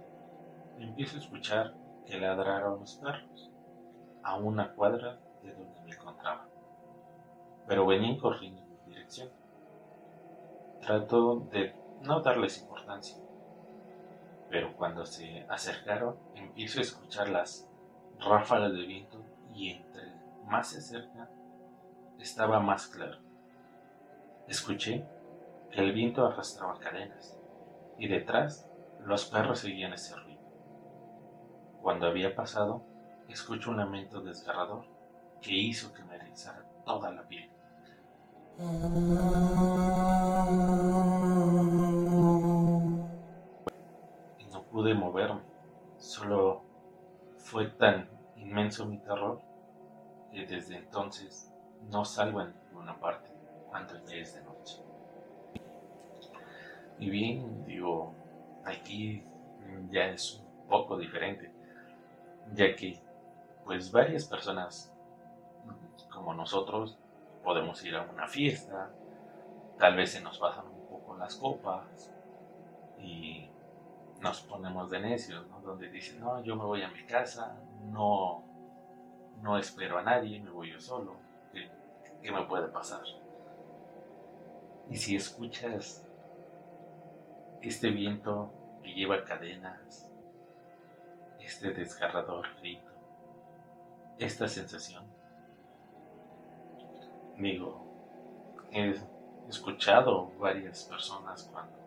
empiezo 0.79 1.17
a 1.17 1.19
escuchar 1.21 1.73
que 2.05 2.19
ladraron 2.19 2.79
los 2.79 2.95
perros 2.95 3.51
a 4.23 4.35
una 4.35 4.73
cuadra 4.73 5.19
de 5.43 5.53
donde 5.53 5.81
me 5.81 5.91
encontraba 5.91 6.47
pero 7.67 7.85
venían 7.85 8.17
corriendo 8.17 8.61
en 8.61 8.69
mi 8.69 8.93
dirección. 8.93 9.29
Trato 10.81 11.41
de 11.51 11.75
no 12.01 12.21
darles 12.21 12.61
importancia, 12.61 13.17
pero 14.49 14.75
cuando 14.77 15.05
se 15.05 15.45
acercaron 15.49 16.17
empiezo 16.33 16.79
a 16.79 16.83
escuchar 16.83 17.29
las 17.29 17.69
ráfagas 18.19 18.73
de 18.73 18.85
viento 18.85 19.21
y 19.53 19.71
entre 19.71 20.13
más 20.45 20.69
se 20.69 20.77
acerca 20.77 21.29
estaba 22.19 22.59
más 22.59 22.87
claro. 22.87 23.26
Escuché 24.47 25.05
que 25.71 25.81
el 25.81 25.91
viento 25.91 26.25
arrastraba 26.25 26.79
cadenas 26.79 27.37
y 27.97 28.07
detrás 28.07 28.69
los 29.01 29.25
perros 29.25 29.59
seguían 29.59 29.91
ese 29.91 30.15
ruido. 30.15 30.41
Cuando 31.81 32.07
había 32.07 32.33
pasado, 32.33 32.81
escucho 33.27 33.71
un 33.71 33.77
lamento 33.77 34.21
desgarrador 34.21 34.85
que 35.41 35.53
hizo 35.53 35.93
que 35.93 36.01
me 36.05 36.15
erizara 36.15 36.63
toda 36.85 37.11
la 37.11 37.27
piel. 37.27 37.51
Y 44.39 44.45
no 44.45 44.63
pude 44.71 44.93
moverme, 44.93 45.41
solo 45.97 46.63
fue 47.35 47.67
tan 47.67 48.09
inmenso 48.37 48.85
mi 48.85 48.99
terror 48.99 49.41
que 50.31 50.45
desde 50.45 50.77
entonces 50.77 51.51
no 51.89 52.05
salgo 52.05 52.41
en 52.41 52.53
ninguna 52.69 52.97
parte 52.97 53.36
cuando 53.69 53.93
ya 54.05 54.15
es 54.15 54.35
de 54.35 54.41
noche. 54.43 54.81
Y 56.99 57.09
bien, 57.09 57.65
digo, 57.65 58.13
aquí 58.65 59.23
ya 59.89 60.07
es 60.07 60.39
un 60.39 60.67
poco 60.67 60.97
diferente, 60.97 61.51
ya 62.53 62.75
que 62.75 62.99
pues 63.65 63.91
varias 63.91 64.25
personas 64.25 64.93
como 66.09 66.33
nosotros 66.33 66.97
podemos 67.43 67.83
ir 67.85 67.95
a 67.95 68.01
una 68.01 68.27
fiesta, 68.27 68.91
tal 69.77 69.95
vez 69.95 70.11
se 70.11 70.21
nos 70.21 70.39
bajan 70.39 70.65
un 70.65 70.87
poco 70.87 71.15
las 71.17 71.35
copas 71.35 72.11
y 72.99 73.47
nos 74.19 74.41
ponemos 74.41 74.89
de 74.89 74.99
necios, 74.99 75.47
¿no? 75.47 75.61
Donde 75.61 75.89
dicen, 75.89 76.19
no, 76.19 76.41
yo 76.41 76.55
me 76.55 76.63
voy 76.63 76.81
a 76.81 76.89
mi 76.89 77.05
casa, 77.05 77.55
no, 77.85 78.43
no 79.41 79.57
espero 79.57 79.99
a 79.99 80.01
nadie, 80.01 80.39
me 80.39 80.49
voy 80.49 80.71
yo 80.71 80.79
solo, 80.79 81.17
¿qué, 81.51 81.69
qué 82.21 82.31
me 82.31 82.43
puede 82.45 82.67
pasar? 82.69 83.01
Y 84.89 84.95
si 84.95 85.15
escuchas 85.15 86.05
este 87.61 87.89
viento 87.89 88.51
que 88.83 88.93
lleva 88.93 89.23
cadenas, 89.23 90.09
este 91.39 91.71
desgarrador 91.71 92.45
grito, 92.59 92.91
esta 94.17 94.47
sensación, 94.47 95.03
digo, 97.37 97.85
he 98.71 98.95
escuchado 99.49 100.31
varias 100.39 100.83
personas 100.85 101.49
cuando 101.51 101.77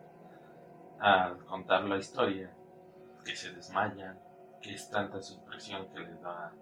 al 1.01 1.43
contar 1.45 1.83
la 1.85 1.97
historia 1.97 2.51
que 3.25 3.35
se 3.35 3.51
desmayan, 3.51 4.19
que 4.61 4.75
es 4.75 4.89
tanta 4.89 5.19
su 5.21 5.33
impresión 5.33 5.87
que 5.87 5.99
les 5.99 6.21
da 6.21 6.53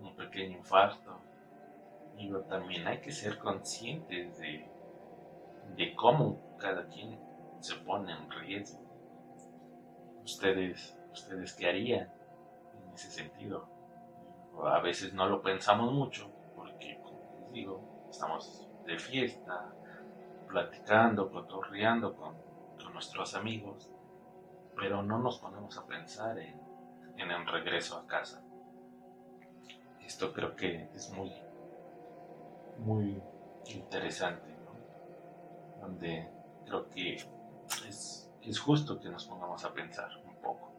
un 0.00 0.14
pequeño 0.14 0.58
infarto. 0.58 1.20
Digo, 2.16 2.40
también 2.42 2.86
hay 2.86 3.00
que 3.00 3.10
ser 3.10 3.38
conscientes 3.38 4.38
de, 4.38 4.68
de 5.76 5.94
cómo 5.94 6.56
cada 6.58 6.86
quien 6.88 7.18
se 7.60 7.76
pone 7.76 8.12
en 8.12 8.30
riesgo. 8.30 8.80
Ustedes, 10.22 10.98
ustedes 11.12 11.54
qué 11.54 11.68
harían 11.68 12.12
en 12.74 12.92
ese 12.94 13.10
sentido. 13.10 13.68
A 14.64 14.80
veces 14.80 15.12
no 15.14 15.28
lo 15.28 15.40
pensamos 15.40 15.92
mucho 15.92 16.30
porque, 16.54 17.00
como 17.02 17.32
les 17.40 17.52
digo, 17.52 18.08
estamos 18.10 18.68
de 18.84 18.98
fiesta, 18.98 19.72
platicando, 20.48 21.30
cotorreando 21.30 22.16
con, 22.16 22.34
con 22.82 22.92
nuestros 22.92 23.34
amigos, 23.34 23.90
pero 24.76 25.02
no 25.02 25.18
nos 25.18 25.38
ponemos 25.38 25.76
a 25.78 25.86
pensar 25.86 26.38
en, 26.38 26.60
en 27.16 27.30
el 27.30 27.46
regreso 27.46 27.98
a 27.98 28.06
casa. 28.06 28.42
Esto 30.00 30.32
creo 30.32 30.56
que 30.56 30.88
es 30.94 31.10
muy, 31.10 31.30
muy 32.78 33.22
interesante. 33.66 34.47
Donde 35.88 36.28
creo 36.66 36.88
que 36.90 37.14
es, 37.88 38.30
justo 38.60 39.00
que 39.00 39.08
nos 39.08 39.24
pongamos 39.24 39.64
a 39.64 39.72
pensar 39.72 40.10
un 40.24 40.34
poco. 40.36 40.72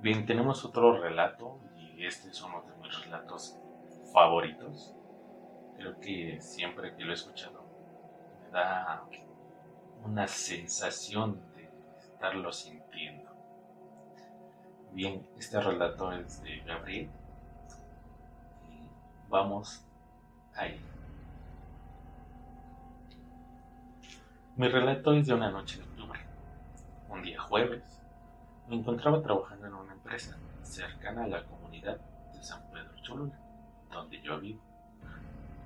Bien, 0.00 0.24
tenemos 0.26 0.64
otro 0.64 1.00
relato 1.00 1.58
y 1.76 2.06
este 2.06 2.30
es 2.30 2.40
uno 2.42 2.62
de 2.62 2.76
mis 2.76 3.04
relatos 3.04 3.58
favoritos. 4.12 4.94
Creo 5.76 5.98
que 6.00 6.40
siempre 6.40 6.94
que 6.96 7.04
lo 7.04 7.10
he 7.10 7.14
escuchado 7.14 7.64
me 8.42 8.50
da 8.50 9.04
una 10.04 10.26
sensación 10.28 11.40
de 11.54 11.70
estarlo 11.98 12.52
sintiendo. 12.52 13.30
Bien, 14.92 15.28
este 15.36 15.60
relato 15.60 16.12
es 16.12 16.42
de 16.42 16.60
Gabriel. 16.60 17.10
Vamos 19.28 19.84
ahí. 20.54 20.80
Mi 24.58 24.66
relato 24.66 25.12
es 25.12 25.28
de 25.28 25.34
una 25.34 25.52
noche 25.52 25.78
de 25.78 25.84
octubre. 25.84 26.18
Un 27.08 27.22
día 27.22 27.40
jueves, 27.40 28.02
me 28.66 28.74
encontraba 28.74 29.22
trabajando 29.22 29.68
en 29.68 29.74
una 29.74 29.92
empresa 29.92 30.36
cercana 30.64 31.22
a 31.22 31.28
la 31.28 31.44
comunidad 31.44 32.00
de 32.32 32.42
San 32.42 32.68
Pedro 32.72 32.90
Cholula, 33.00 33.38
donde 33.92 34.20
yo 34.20 34.40
vivo. 34.40 34.58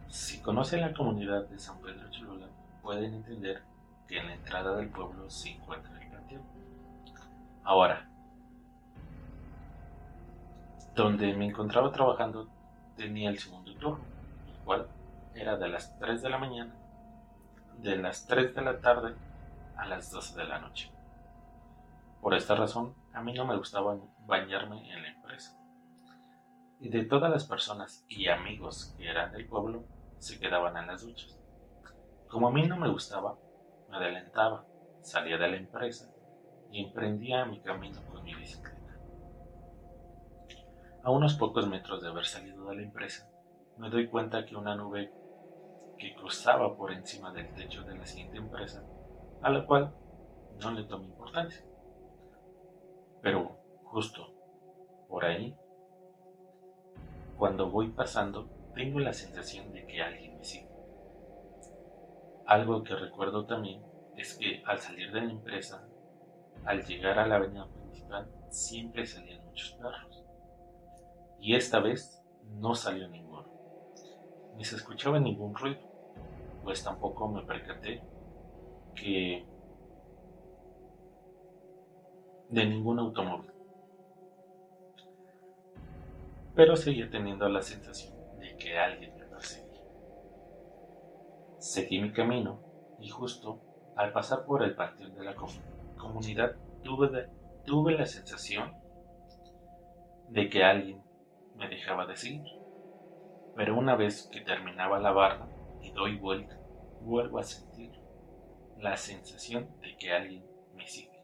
Si 0.09 0.43
conocen 0.43 0.83
la 0.83 0.93
comunidad 0.93 1.47
de 1.49 1.59
San 1.59 1.81
Pedro 1.81 2.11
Cholula, 2.11 2.49
pueden 2.83 3.15
entender 3.15 3.63
que 4.07 4.19
en 4.19 4.27
la 4.27 4.35
entrada 4.35 4.77
del 4.77 4.91
pueblo 4.91 5.31
se 5.31 5.53
encuentra 5.53 5.91
el 5.99 6.11
panteón. 6.11 6.43
Ahora, 7.65 8.11
donde 10.95 11.33
me 11.33 11.47
encontraba 11.47 11.91
trabajando 11.93 12.47
tenía 12.95 13.31
el 13.31 13.39
segundo 13.39 13.75
turno, 13.77 14.05
el 14.55 14.65
cual 14.67 14.87
era 15.35 15.57
de 15.57 15.71
las 15.71 15.99
3 15.99 16.21
de 16.21 16.29
la 16.29 16.37
mañana 16.37 16.75
de 17.83 17.97
las 17.97 18.27
3 18.29 18.55
de 18.55 18.63
la 18.63 18.81
tarde 18.81 19.15
a 19.77 19.87
las 19.87 20.11
12 20.13 20.39
de 20.39 20.45
la 20.45 20.61
noche. 20.61 20.93
Por 22.21 22.35
esta 22.35 22.55
razón, 22.55 22.95
a 23.13 23.23
mí 23.23 23.33
no 23.33 23.45
me 23.45 23.57
gustaba 23.57 23.99
bañarme 24.27 24.93
en 24.93 25.03
la 25.03 25.09
empresa. 25.09 25.59
Y 26.79 26.89
de 26.89 27.05
todas 27.05 27.31
las 27.31 27.45
personas 27.45 28.05
y 28.09 28.29
amigos 28.29 28.95
que 28.97 29.09
eran 29.09 29.33
del 29.33 29.47
pueblo, 29.47 29.85
se 30.19 30.39
quedaban 30.39 30.77
en 30.77 30.87
las 30.87 31.03
duchas. 31.03 31.37
Como 32.29 32.49
a 32.49 32.53
mí 32.53 32.67
no 32.67 32.77
me 32.77 32.89
gustaba, 32.89 33.37
me 33.91 33.97
adelantaba, 33.97 34.65
salía 35.01 35.37
de 35.37 35.49
la 35.49 35.57
empresa 35.57 36.13
y 36.71 36.85
emprendía 36.85 37.45
mi 37.45 37.61
camino 37.61 38.01
con 38.09 38.23
mi 38.23 38.35
bicicleta. 38.35 38.97
A 41.03 41.11
unos 41.11 41.35
pocos 41.35 41.69
metros 41.69 42.01
de 42.01 42.09
haber 42.09 42.27
salido 42.27 42.65
de 42.69 42.77
la 42.77 42.83
empresa, 42.83 43.29
me 43.77 43.91
doy 43.91 44.07
cuenta 44.07 44.47
que 44.47 44.55
una 44.55 44.77
nube 44.77 45.13
que 46.03 46.17
cruzaba 46.17 46.77
por 46.77 46.91
encima 46.91 47.33
del 47.33 47.55
techo 47.55 47.85
de 47.85 47.97
la 47.97 48.05
siguiente 48.05 48.37
empresa, 48.37 48.83
a 49.41 49.51
la 49.51 49.65
cual 49.65 49.95
no 50.61 50.73
le 50.73 50.83
tomé 50.83 51.07
importancia. 51.07 51.65
Pero 53.21 53.57
justo 53.85 54.35
por 55.09 55.25
ahí, 55.25 55.57
cuando 57.39 57.71
voy 57.71 57.91
pasando, 57.91 58.49
tengo 58.75 58.99
la 58.99 59.13
sensación 59.13 59.73
de 59.73 59.87
que 59.87 60.03
alguien 60.03 60.39
me 60.39 60.43
sigue. 60.43 60.69
Algo 62.47 62.83
que 62.83 62.97
recuerdo 62.97 63.47
también 63.47 63.81
es 64.17 64.35
que 64.35 64.61
al 64.67 64.81
salir 64.81 65.13
de 65.13 65.21
la 65.21 65.31
empresa, 65.31 65.87
al 66.65 66.85
llegar 66.85 67.21
a 67.21 67.29
la 67.29 67.37
avenida 67.37 67.69
principal, 67.69 68.29
siempre 68.49 69.07
salían 69.07 69.45
muchos 69.47 69.71
perros. 69.75 70.25
Y 71.39 71.55
esta 71.55 71.79
vez 71.79 72.21
no 72.59 72.75
salió 72.75 73.09
ninguno. 73.09 73.47
Ni 74.57 74.65
se 74.65 74.75
escuchaba 74.75 75.21
ningún 75.21 75.55
ruido 75.55 75.92
pues 76.63 76.83
tampoco 76.85 77.29
me 77.29 77.43
percaté 77.43 78.03
que 78.95 79.45
de 82.49 82.67
ningún 82.67 82.99
automóvil. 82.99 83.51
Pero 86.55 86.77
seguía 86.77 87.09
teniendo 87.11 87.49
la 87.49 87.63
sensación 87.63 88.15
de 88.39 88.57
que 88.57 88.79
alguien 88.79 89.17
me 89.17 89.25
perseguía. 89.25 89.81
Seguí 91.59 92.01
mi 92.01 92.13
camino 92.13 92.61
y 93.01 93.09
justo 93.09 93.61
al 93.97 94.13
pasar 94.13 94.45
por 94.45 94.63
el 94.63 94.75
patio 94.75 95.09
de 95.09 95.25
la 95.25 95.35
comunidad 95.97 96.57
tuve, 96.83 97.29
tuve 97.65 97.97
la 97.97 98.07
sensación 98.07 98.75
de 100.29 100.49
que 100.49 100.63
alguien 100.63 101.03
me 101.57 101.69
dejaba 101.69 102.07
de 102.07 102.17
seguir. 102.17 102.53
Pero 103.55 103.79
una 103.79 103.97
vez 103.97 104.29
que 104.33 104.41
terminaba 104.41 104.99
la 104.99 105.13
barra, 105.13 105.47
y 105.83 105.91
doy 105.93 106.19
vuelta, 106.19 106.59
vuelvo 107.01 107.39
a 107.39 107.43
sentir 107.43 107.93
la 108.79 108.97
sensación 108.97 109.69
de 109.81 109.97
que 109.97 110.13
alguien 110.13 110.45
me 110.75 110.87
sigue. 110.87 111.23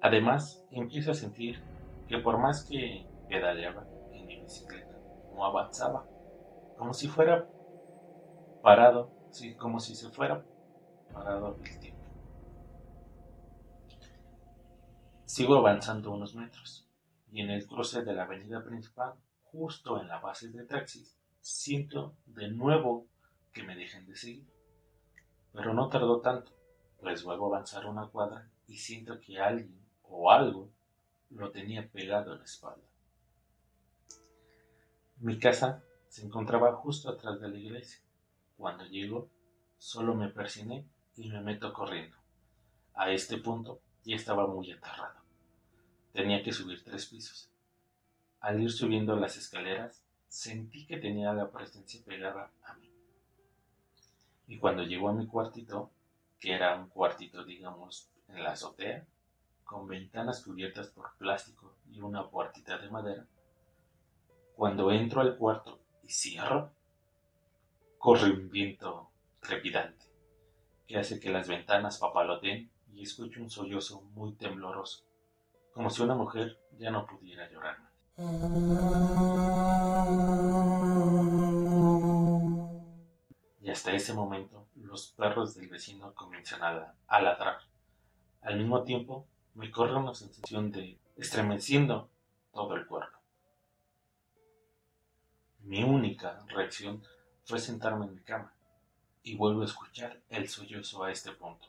Además, 0.00 0.64
empiezo 0.70 1.10
a 1.10 1.14
sentir 1.14 1.62
que 2.06 2.18
por 2.18 2.38
más 2.38 2.64
que 2.64 3.06
pedaleaba 3.28 3.86
en 4.12 4.26
mi 4.26 4.40
bicicleta, 4.40 4.96
no 5.34 5.44
avanzaba, 5.44 6.06
como 6.76 6.92
si 6.92 7.08
fuera 7.08 7.48
parado, 8.62 9.10
como 9.58 9.80
si 9.80 9.94
se 9.94 10.08
fuera 10.10 10.44
parado 11.12 11.56
el 11.62 11.80
tiempo. 11.80 12.04
Sigo 15.24 15.56
avanzando 15.56 16.12
unos 16.12 16.34
metros 16.34 16.88
y 17.30 17.42
en 17.42 17.50
el 17.50 17.66
cruce 17.66 18.02
de 18.04 18.14
la 18.14 18.22
avenida 18.22 18.64
principal, 18.64 19.14
justo 19.42 20.00
en 20.00 20.08
la 20.08 20.20
base 20.20 20.50
de 20.50 20.64
taxis, 20.64 21.18
siento 21.46 22.16
de 22.26 22.48
nuevo 22.48 23.06
que 23.52 23.62
me 23.62 23.76
dejen 23.76 24.04
de 24.06 24.16
seguir. 24.16 24.46
Pero 25.52 25.74
no 25.74 25.88
tardó 25.88 26.20
tanto, 26.20 26.52
pues 26.98 27.22
luego 27.22 27.46
avanzar 27.46 27.86
una 27.86 28.08
cuadra 28.08 28.50
y 28.66 28.78
siento 28.78 29.20
que 29.20 29.38
alguien 29.38 29.80
o 30.02 30.32
algo 30.32 30.72
lo 31.30 31.52
tenía 31.52 31.88
pegado 31.88 32.32
en 32.32 32.40
la 32.40 32.44
espalda. 32.44 32.84
Mi 35.18 35.38
casa 35.38 35.84
se 36.08 36.24
encontraba 36.24 36.74
justo 36.74 37.10
atrás 37.10 37.40
de 37.40 37.48
la 37.48 37.58
iglesia. 37.58 38.00
Cuando 38.56 38.84
llego, 38.84 39.30
solo 39.78 40.16
me 40.16 40.30
persiné 40.30 40.84
y 41.16 41.28
me 41.28 41.40
meto 41.40 41.72
corriendo. 41.72 42.16
A 42.94 43.12
este 43.12 43.38
punto 43.38 43.80
ya 44.04 44.16
estaba 44.16 44.48
muy 44.48 44.72
aterrado. 44.72 45.20
Tenía 46.12 46.42
que 46.42 46.52
subir 46.52 46.82
tres 46.82 47.06
pisos. 47.06 47.52
Al 48.40 48.60
ir 48.60 48.72
subiendo 48.72 49.14
las 49.14 49.36
escaleras, 49.36 50.05
sentí 50.36 50.84
que 50.86 50.98
tenía 50.98 51.32
la 51.32 51.50
presencia 51.50 52.02
pegada 52.04 52.52
a 52.64 52.74
mí. 52.74 52.92
Y 54.46 54.58
cuando 54.58 54.82
llegó 54.82 55.08
a 55.08 55.14
mi 55.14 55.26
cuartito, 55.26 55.90
que 56.38 56.52
era 56.52 56.76
un 56.76 56.90
cuartito, 56.90 57.42
digamos, 57.42 58.10
en 58.28 58.42
la 58.42 58.52
azotea, 58.52 59.06
con 59.64 59.88
ventanas 59.88 60.44
cubiertas 60.44 60.88
por 60.88 61.16
plástico 61.16 61.78
y 61.90 62.02
una 62.02 62.28
puertita 62.28 62.76
de 62.76 62.90
madera, 62.90 63.26
cuando 64.54 64.92
entro 64.92 65.22
al 65.22 65.38
cuarto 65.38 65.80
y 66.02 66.10
cierro, 66.10 66.70
corre 67.96 68.30
un 68.30 68.50
viento 68.50 69.08
trepidante 69.40 70.04
que 70.86 70.98
hace 70.98 71.18
que 71.18 71.30
las 71.30 71.48
ventanas 71.48 71.96
papaloteen 71.96 72.70
y 72.92 73.02
escucho 73.02 73.40
un 73.40 73.48
sollozo 73.48 74.02
muy 74.02 74.34
tembloroso, 74.34 75.02
como 75.72 75.88
si 75.88 76.02
una 76.02 76.14
mujer 76.14 76.60
ya 76.76 76.90
no 76.90 77.06
pudiera 77.06 77.50
llorar 77.50 77.95
Y 78.18 78.22
hasta 83.70 83.92
ese 83.92 84.14
momento 84.14 84.66
los 84.74 85.08
perros 85.08 85.54
del 85.54 85.68
vecino 85.68 86.14
comienzan 86.14 86.62
a, 86.62 87.20
ladrar. 87.20 87.58
Al 88.40 88.56
mismo 88.56 88.84
tiempo 88.84 89.26
me 89.54 89.70
corre 89.70 89.96
una 89.96 90.14
sensación 90.14 90.72
de 90.72 90.98
estremeciendo 91.16 92.08
todo 92.54 92.76
el 92.76 92.86
cuerpo. 92.86 93.18
Mi 95.60 95.84
única 95.84 96.42
reacción 96.48 97.02
fue 97.44 97.58
sentarme 97.58 98.06
en 98.06 98.14
mi 98.14 98.22
cama 98.22 98.50
y 99.24 99.36
vuelvo 99.36 99.60
a 99.60 99.66
escuchar 99.66 100.22
el 100.30 100.48
sollozo 100.48 101.04
a 101.04 101.12
este 101.12 101.32
punto. 101.32 101.66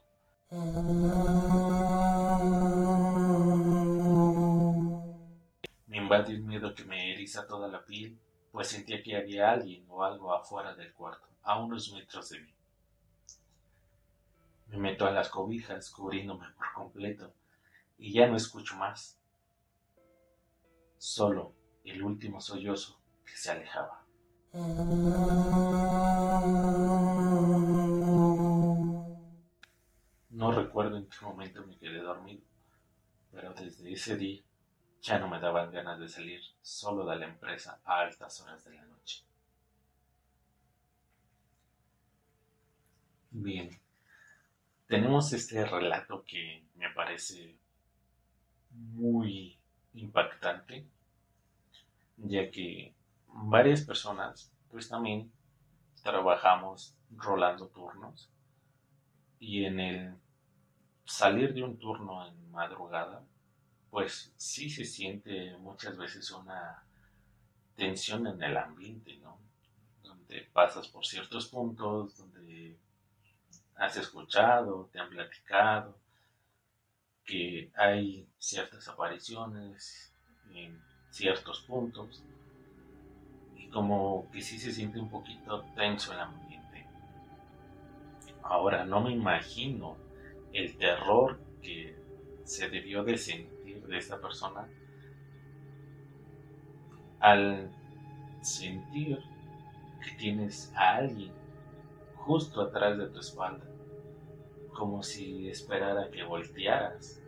Me 5.98 6.04
invadió 6.04 6.38
un 6.38 6.46
miedo 6.46 6.76
que 6.76 6.86
me 6.86 7.12
eriza 7.12 7.48
toda 7.48 7.68
la 7.68 7.84
piel, 7.84 8.20
pues 8.52 8.68
sentía 8.68 9.02
que 9.02 9.18
había 9.18 9.50
alguien 9.50 9.84
o 9.90 10.04
algo 10.04 10.32
afuera 10.32 10.76
del 10.76 10.94
cuarto, 10.94 11.28
a 11.42 11.60
unos 11.60 11.92
metros 11.92 12.30
de 12.30 12.40
mí. 12.40 12.54
Me 14.68 14.78
meto 14.78 15.08
a 15.08 15.12
las 15.12 15.30
cobijas, 15.30 15.90
cubriéndome 15.90 16.52
por 16.52 16.72
completo, 16.74 17.34
y 17.98 18.14
ya 18.14 18.28
no 18.28 18.38
escucho 18.38 18.76
más. 18.76 19.20
Solo 21.00 21.56
el 21.84 22.04
último 22.04 22.42
sollozo 22.42 23.02
que 23.26 23.36
se 23.36 23.50
alejaba. 23.50 24.06
No 30.30 30.52
recuerdo 30.52 30.98
en 30.98 31.10
qué 31.10 31.26
momento 31.26 31.66
me 31.66 31.76
quedé 31.80 31.98
dormido, 32.02 32.44
pero 33.32 33.52
desde 33.56 33.92
ese 33.92 34.16
día 34.16 34.47
ya 35.08 35.20
no 35.20 35.30
me 35.30 35.40
daban 35.40 35.72
ganas 35.72 36.00
de 36.00 36.10
salir 36.10 36.42
solo 36.62 37.06
de 37.06 37.16
la 37.16 37.28
empresa 37.28 37.80
a 37.86 38.02
altas 38.02 38.42
horas 38.42 38.66
de 38.66 38.76
la 38.76 38.84
noche. 38.84 39.24
Bien, 43.32 43.70
tenemos 44.86 45.32
este 45.32 45.66
relato 45.66 46.26
que 46.26 46.66
me 46.76 46.90
parece 46.90 47.56
muy 48.72 49.58
impactante, 49.94 50.86
ya 52.18 52.52
que 52.52 52.94
varias 53.28 53.84
personas 53.84 54.52
pues 54.70 54.90
también 54.90 55.32
trabajamos 56.04 56.98
rolando 57.12 57.70
turnos 57.70 58.30
y 59.40 59.64
en 59.64 59.80
el 59.80 60.16
salir 61.06 61.54
de 61.54 61.64
un 61.64 61.78
turno 61.80 62.28
en 62.28 62.52
madrugada, 62.52 63.24
pues 63.98 64.32
sí 64.38 64.70
se 64.70 64.86
siente 64.86 65.58
muchas 65.58 65.98
veces 65.98 66.30
una 66.30 66.84
tensión 67.76 68.28
en 68.28 68.44
el 68.44 68.56
ambiente, 68.56 69.18
¿no? 69.24 69.40
Donde 70.04 70.48
pasas 70.54 70.88
por 70.88 71.04
ciertos 71.04 71.48
puntos, 71.48 72.16
donde 72.16 72.78
has 73.76 73.98
escuchado, 73.98 74.88
te 74.94 75.00
han 75.00 75.10
platicado, 75.10 75.98
que 77.26 77.72
hay 77.76 78.30
ciertas 78.38 78.88
apariciones 78.88 80.14
en 80.54 80.80
ciertos 81.10 81.62
puntos 81.62 82.24
y 83.56 83.68
como 83.70 84.30
que 84.30 84.44
sí 84.44 84.60
se 84.60 84.72
siente 84.72 85.00
un 85.00 85.10
poquito 85.10 85.66
tenso 85.76 86.14
el 86.14 86.20
ambiente. 86.20 86.86
Ahora 88.44 88.86
no 88.86 89.02
me 89.02 89.12
imagino 89.12 89.98
el 90.54 90.78
terror 90.78 91.40
que 91.64 91.98
se 92.44 92.70
debió 92.70 93.04
de 93.04 93.18
sentir 93.18 93.57
de 93.88 93.98
esta 93.98 94.20
persona 94.20 94.68
al 97.20 97.70
sentir 98.42 99.20
que 100.04 100.12
tienes 100.18 100.72
a 100.76 100.98
alguien 100.98 101.32
justo 102.16 102.62
atrás 102.62 102.98
de 102.98 103.08
tu 103.08 103.20
espalda, 103.20 103.66
como 104.74 105.02
si 105.02 105.50
esperara 105.50 106.10
que 106.12 106.24
voltearas 106.24 107.22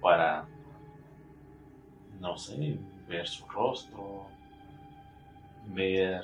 para, 0.00 0.48
no 2.20 2.36
sé, 2.36 2.78
ver 3.06 3.26
su 3.26 3.46
rostro, 3.46 4.26
ver 5.66 6.22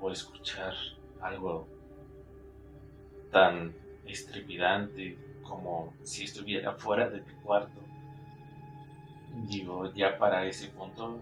o 0.00 0.10
escuchar 0.10 0.74
algo 1.20 1.66
tan 3.30 3.74
estrepidante 4.04 5.18
como 5.42 5.92
si 6.02 6.24
estuviera 6.24 6.72
fuera 6.72 7.08
de 7.08 7.20
tu 7.20 7.34
cuarto. 7.42 7.80
Digo, 9.34 9.92
ya 9.94 10.18
para 10.18 10.44
ese 10.46 10.68
punto, 10.68 11.18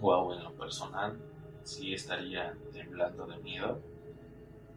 wow, 0.00 0.32
en 0.32 0.44
lo 0.44 0.52
personal, 0.52 1.18
sí 1.64 1.94
estaría 1.94 2.54
temblando 2.72 3.26
de 3.26 3.36
miedo. 3.38 3.80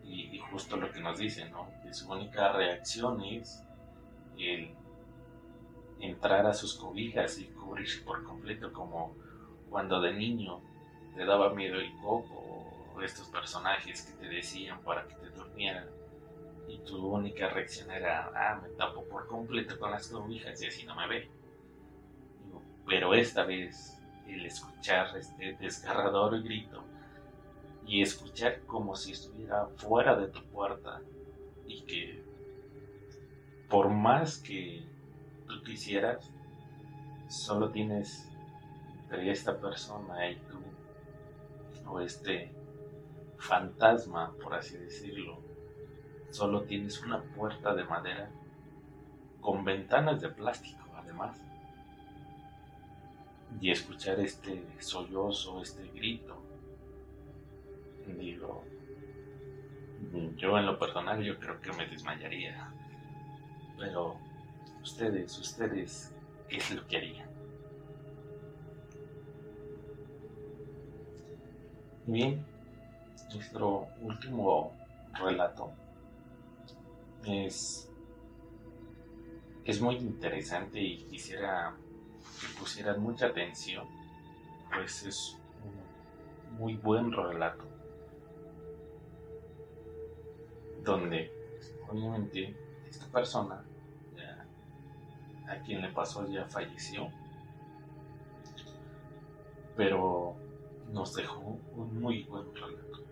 Y, 0.03 0.37
justo 0.51 0.77
lo 0.77 0.91
que 0.91 1.01
nos 1.01 1.17
dice, 1.17 1.49
¿no? 1.49 1.67
Que 1.83 1.93
su 1.93 2.09
única 2.11 2.53
reacción 2.53 3.23
es 3.23 3.63
el 4.37 4.71
entrar 5.99 6.45
a 6.45 6.53
sus 6.53 6.75
cobijas 6.75 7.39
y 7.39 7.45
cubrirse 7.45 8.01
por 8.03 8.23
completo, 8.23 8.71
como 8.71 9.15
cuando 9.69 9.99
de 10.01 10.13
niño 10.13 10.61
te 11.15 11.25
daba 11.25 11.53
miedo 11.53 11.79
el 11.79 11.91
coco 12.01 12.69
o 12.93 13.01
estos 13.01 13.27
personajes 13.29 14.03
que 14.03 14.13
te 14.13 14.29
decían 14.29 14.79
para 14.83 15.07
que 15.07 15.15
te 15.15 15.29
durmieran 15.29 15.87
y 16.67 16.79
tu 16.79 16.97
única 17.07 17.49
reacción 17.49 17.91
era, 17.91 18.31
ah, 18.35 18.59
me 18.61 18.69
tapo 18.69 19.03
por 19.05 19.27
completo 19.27 19.77
con 19.77 19.91
las 19.91 20.07
cobijas 20.07 20.61
y 20.61 20.67
así 20.67 20.85
no 20.85 20.95
me 20.95 21.07
ve. 21.07 21.29
Pero 22.87 23.13
esta 23.13 23.43
vez 23.43 23.99
el 24.27 24.45
escuchar 24.45 25.15
este 25.17 25.53
desgarrador 25.59 26.41
grito 26.41 26.83
y 27.85 28.01
escuchar 28.01 28.61
como 28.61 28.95
si 28.95 29.11
estuviera 29.11 29.67
fuera 29.77 30.15
de 30.15 30.27
tu 30.27 30.43
puerta 30.45 31.01
y 31.67 31.81
que 31.81 32.23
por 33.69 33.89
más 33.89 34.37
que 34.37 34.83
tú 35.47 35.63
quisieras, 35.63 36.31
solo 37.27 37.71
tienes 37.71 38.29
entre 39.01 39.31
esta 39.31 39.57
persona 39.57 40.29
y 40.29 40.35
tú, 40.35 40.59
o 41.87 41.99
este 41.99 42.51
fantasma, 43.37 44.33
por 44.41 44.55
así 44.55 44.77
decirlo, 44.77 45.39
solo 46.31 46.63
tienes 46.63 47.01
una 47.03 47.21
puerta 47.21 47.73
de 47.75 47.83
madera 47.83 48.29
con 49.41 49.63
ventanas 49.63 50.21
de 50.21 50.29
plástico 50.29 50.83
además. 50.95 51.39
Y 53.61 53.71
escuchar 53.71 54.19
este 54.19 54.63
sollozo, 54.79 55.61
este 55.61 55.87
grito, 55.89 56.41
digo, 58.13 58.63
yo 60.37 60.57
en 60.57 60.65
lo 60.65 60.77
personal 60.77 61.23
yo 61.23 61.39
creo 61.39 61.59
que 61.61 61.71
me 61.73 61.87
desmayaría. 61.87 62.71
Pero 63.77 64.17
ustedes, 64.81 65.37
ustedes, 65.37 66.13
¿qué 66.47 66.57
es 66.57 66.75
lo 66.75 66.85
que 66.87 66.97
harían? 66.97 67.29
Bien, 72.05 72.45
nuestro 73.33 73.87
último 74.01 74.71
relato 75.13 75.71
es, 77.25 77.89
es 79.63 79.81
muy 79.81 79.95
interesante 79.95 80.79
y 80.79 80.97
quisiera 81.05 81.75
que 82.39 82.59
pusieran 82.59 83.01
mucha 83.01 83.27
atención, 83.27 83.87
pues 84.73 85.03
es 85.03 85.37
un 85.63 86.57
muy 86.57 86.75
buen 86.75 87.11
relato, 87.11 87.65
donde 90.83 91.31
obviamente 91.89 92.55
esta 92.89 93.07
persona 93.07 93.63
a 95.47 95.55
quien 95.59 95.81
le 95.81 95.89
pasó 95.89 96.27
ya 96.27 96.45
falleció, 96.45 97.09
pero 99.75 100.35
nos 100.91 101.13
dejó 101.13 101.59
un 101.75 102.01
muy 102.01 102.23
buen 102.23 102.53
relato. 102.55 103.03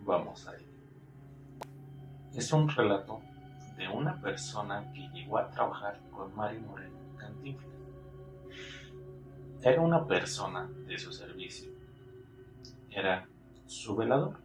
Vamos 0.00 0.46
a 0.46 0.54
ir. 0.54 0.66
Es 2.34 2.52
un 2.52 2.68
relato 2.68 3.20
de 3.76 3.88
una 3.88 4.20
persona 4.20 4.92
que 4.92 5.08
llegó 5.08 5.38
a 5.38 5.50
trabajar 5.50 5.98
con 6.10 6.34
Mario 6.34 6.60
Moreno 6.60 6.99
Era 9.62 9.82
una 9.82 10.06
persona 10.06 10.70
de 10.86 10.98
su 10.98 11.12
servicio. 11.12 11.70
Era 12.90 13.26
su 13.66 13.94
velador. 13.94 14.38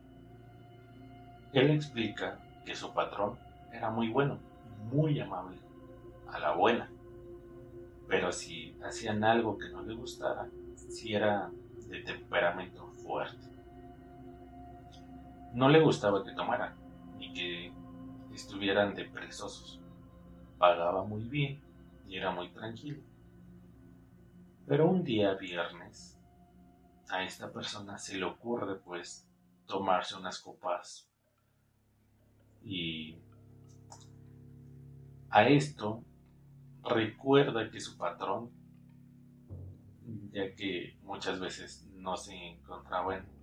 Él 1.53 1.71
explica 1.71 2.37
que 2.65 2.75
su 2.75 2.93
patrón 2.93 3.37
era 3.71 3.89
muy 3.89 4.09
bueno, 4.09 4.39
muy 4.91 5.17
amable, 5.19 5.57
a 6.27 6.39
la 6.39 6.51
buena. 6.51 6.89
Pero 8.09 8.31
si 8.33 8.75
hacían 8.83 9.23
algo 9.23 9.57
que 9.57 9.69
no 9.69 9.83
le 9.83 9.95
gustara, 9.95 10.49
si 10.75 11.15
era 11.15 11.49
de 11.87 12.01
temperamento 12.01 12.85
fuerte. 13.03 13.47
No 15.53 15.69
le 15.69 15.79
gustaba 15.79 16.25
que 16.25 16.33
tomaran, 16.33 16.75
ni 17.17 17.31
que 17.31 17.71
estuvieran 18.33 18.93
depresosos. 18.93 19.79
Pagaba 20.57 21.05
muy 21.05 21.23
bien 21.23 21.64
y 22.07 22.17
era 22.17 22.31
muy 22.31 22.51
tranquilo. 22.51 23.01
Pero 24.67 24.89
un 24.89 25.03
día 25.03 25.33
viernes, 25.35 26.19
a 27.09 27.23
esta 27.23 27.51
persona 27.51 27.97
se 27.97 28.17
le 28.17 28.25
ocurre 28.25 28.75
pues 28.79 29.29
tomarse 29.67 30.15
unas 30.15 30.39
copas 30.39 31.09
y 32.63 33.17
a 35.29 35.47
esto 35.47 36.03
recuerda 36.83 37.69
que 37.69 37.79
su 37.79 37.97
patrón, 37.97 38.51
ya 40.31 40.55
que 40.55 40.97
muchas 41.03 41.39
veces 41.39 41.87
no 41.93 42.17
se 42.17 42.33
encontraba 42.33 43.17
en, 43.17 43.35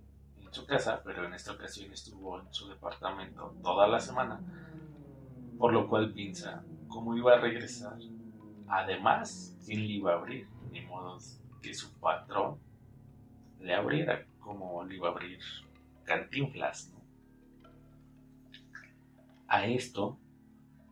su 0.51 0.67
casa, 0.67 1.01
pero 1.03 1.25
en 1.25 1.33
esta 1.33 1.53
ocasión 1.53 1.91
estuvo 1.91 2.39
en 2.39 2.53
su 2.53 2.69
departamento 2.69 3.55
toda 3.63 3.87
la 3.87 3.99
semana, 3.99 4.39
por 5.57 5.73
lo 5.73 5.87
cual 5.87 6.13
piensa 6.13 6.63
cómo 6.87 7.17
iba 7.17 7.33
a 7.33 7.39
regresar. 7.39 7.97
Además, 8.67 9.57
quién 9.65 9.81
le 9.81 9.93
iba 9.93 10.13
a 10.13 10.15
abrir, 10.15 10.47
ni 10.71 10.81
modo 10.81 11.17
que 11.61 11.73
su 11.73 11.91
patrón 11.99 12.57
le 13.59 13.73
abriera 13.73 14.25
como 14.39 14.83
le 14.83 14.95
iba 14.95 15.07
a 15.07 15.11
abrir 15.11 15.39
Cantinflas. 16.03 16.93
A 19.47 19.65
esto, 19.65 20.17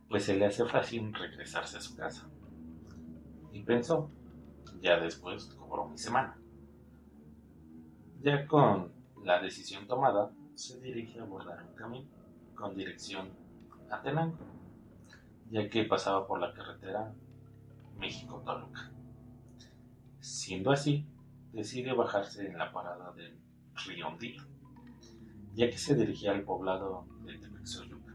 pues 0.09 0.25
se 0.25 0.37
le 0.37 0.45
hace 0.45 0.65
fácil 0.65 1.13
regresarse 1.13 1.77
a 1.77 1.81
su 1.81 1.95
casa. 1.95 2.29
Y 3.51 3.63
pensó, 3.63 4.09
ya 4.81 4.99
después 4.99 5.45
cobró 5.57 5.87
mi 5.87 5.97
semana. 5.97 6.37
Ya 8.21 8.47
con 8.47 8.91
la 9.23 9.41
decisión 9.41 9.87
tomada, 9.87 10.31
se 10.55 10.79
dirige 10.79 11.19
a 11.19 11.23
abordar 11.23 11.63
un 11.63 11.75
camino 11.75 12.07
con 12.55 12.75
dirección 12.75 13.29
a 13.89 14.01
Tenango, 14.01 14.37
ya 15.49 15.69
que 15.69 15.83
pasaba 15.85 16.27
por 16.27 16.39
la 16.39 16.53
carretera 16.53 17.13
México-Toluca. 18.01 18.91
Siendo 20.19 20.71
así, 20.71 21.05
decide 21.53 21.93
bajarse 21.93 22.47
en 22.47 22.57
la 22.57 22.71
parada 22.73 23.13
del 23.13 23.39
Riondillo, 23.85 24.43
ya 25.53 25.69
que 25.69 25.77
se 25.77 25.95
dirigía 25.95 26.31
al 26.31 26.43
poblado 26.43 27.05
de 27.23 27.37
Temexoyuca. 27.37 28.13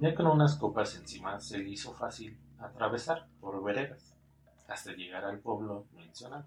Ya 0.00 0.14
con 0.14 0.26
unas 0.26 0.56
copas 0.56 0.96
encima 0.96 1.40
se 1.40 1.58
le 1.58 1.70
hizo 1.70 1.94
fácil 1.94 2.36
atravesar 2.58 3.26
por 3.40 3.62
veredas 3.64 4.14
hasta 4.68 4.92
llegar 4.92 5.24
al 5.24 5.38
pueblo 5.38 5.86
mencionado. 5.94 6.46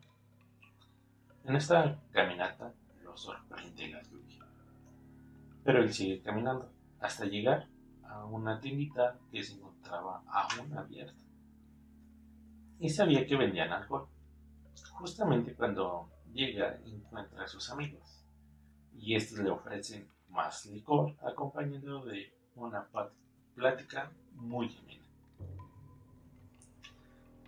En 1.44 1.56
esta 1.56 2.00
caminata 2.12 2.72
lo 3.04 3.18
sorprende 3.18 3.88
la 3.88 4.04
lluvia, 4.04 4.46
pero 5.64 5.80
él 5.80 5.92
sigue 5.92 6.22
caminando 6.22 6.72
hasta 7.00 7.26
llegar 7.26 7.68
a 8.16 8.26
una 8.26 8.60
tiendita 8.60 9.18
que 9.32 9.44
se 9.44 9.56
encontraba 9.56 10.24
aún 10.28 10.78
abierta 10.78 11.20
y 12.80 12.90
sabía 12.90 13.26
que 13.26 13.36
vendían 13.36 13.72
alcohol. 13.72 14.08
Justamente 14.94 15.54
cuando 15.54 16.10
llega 16.34 16.78
encuentra 16.86 17.44
a 17.44 17.48
sus 17.48 17.70
amigos 17.70 18.26
y 18.94 19.16
estos 19.16 19.40
le 19.40 19.50
ofrecen 19.50 20.10
más 20.30 20.66
licor 20.66 21.16
acompañado 21.22 22.06
de 22.06 22.34
una 22.56 22.88
plática 23.54 24.12
muy 24.34 24.76
amena. 24.78 25.06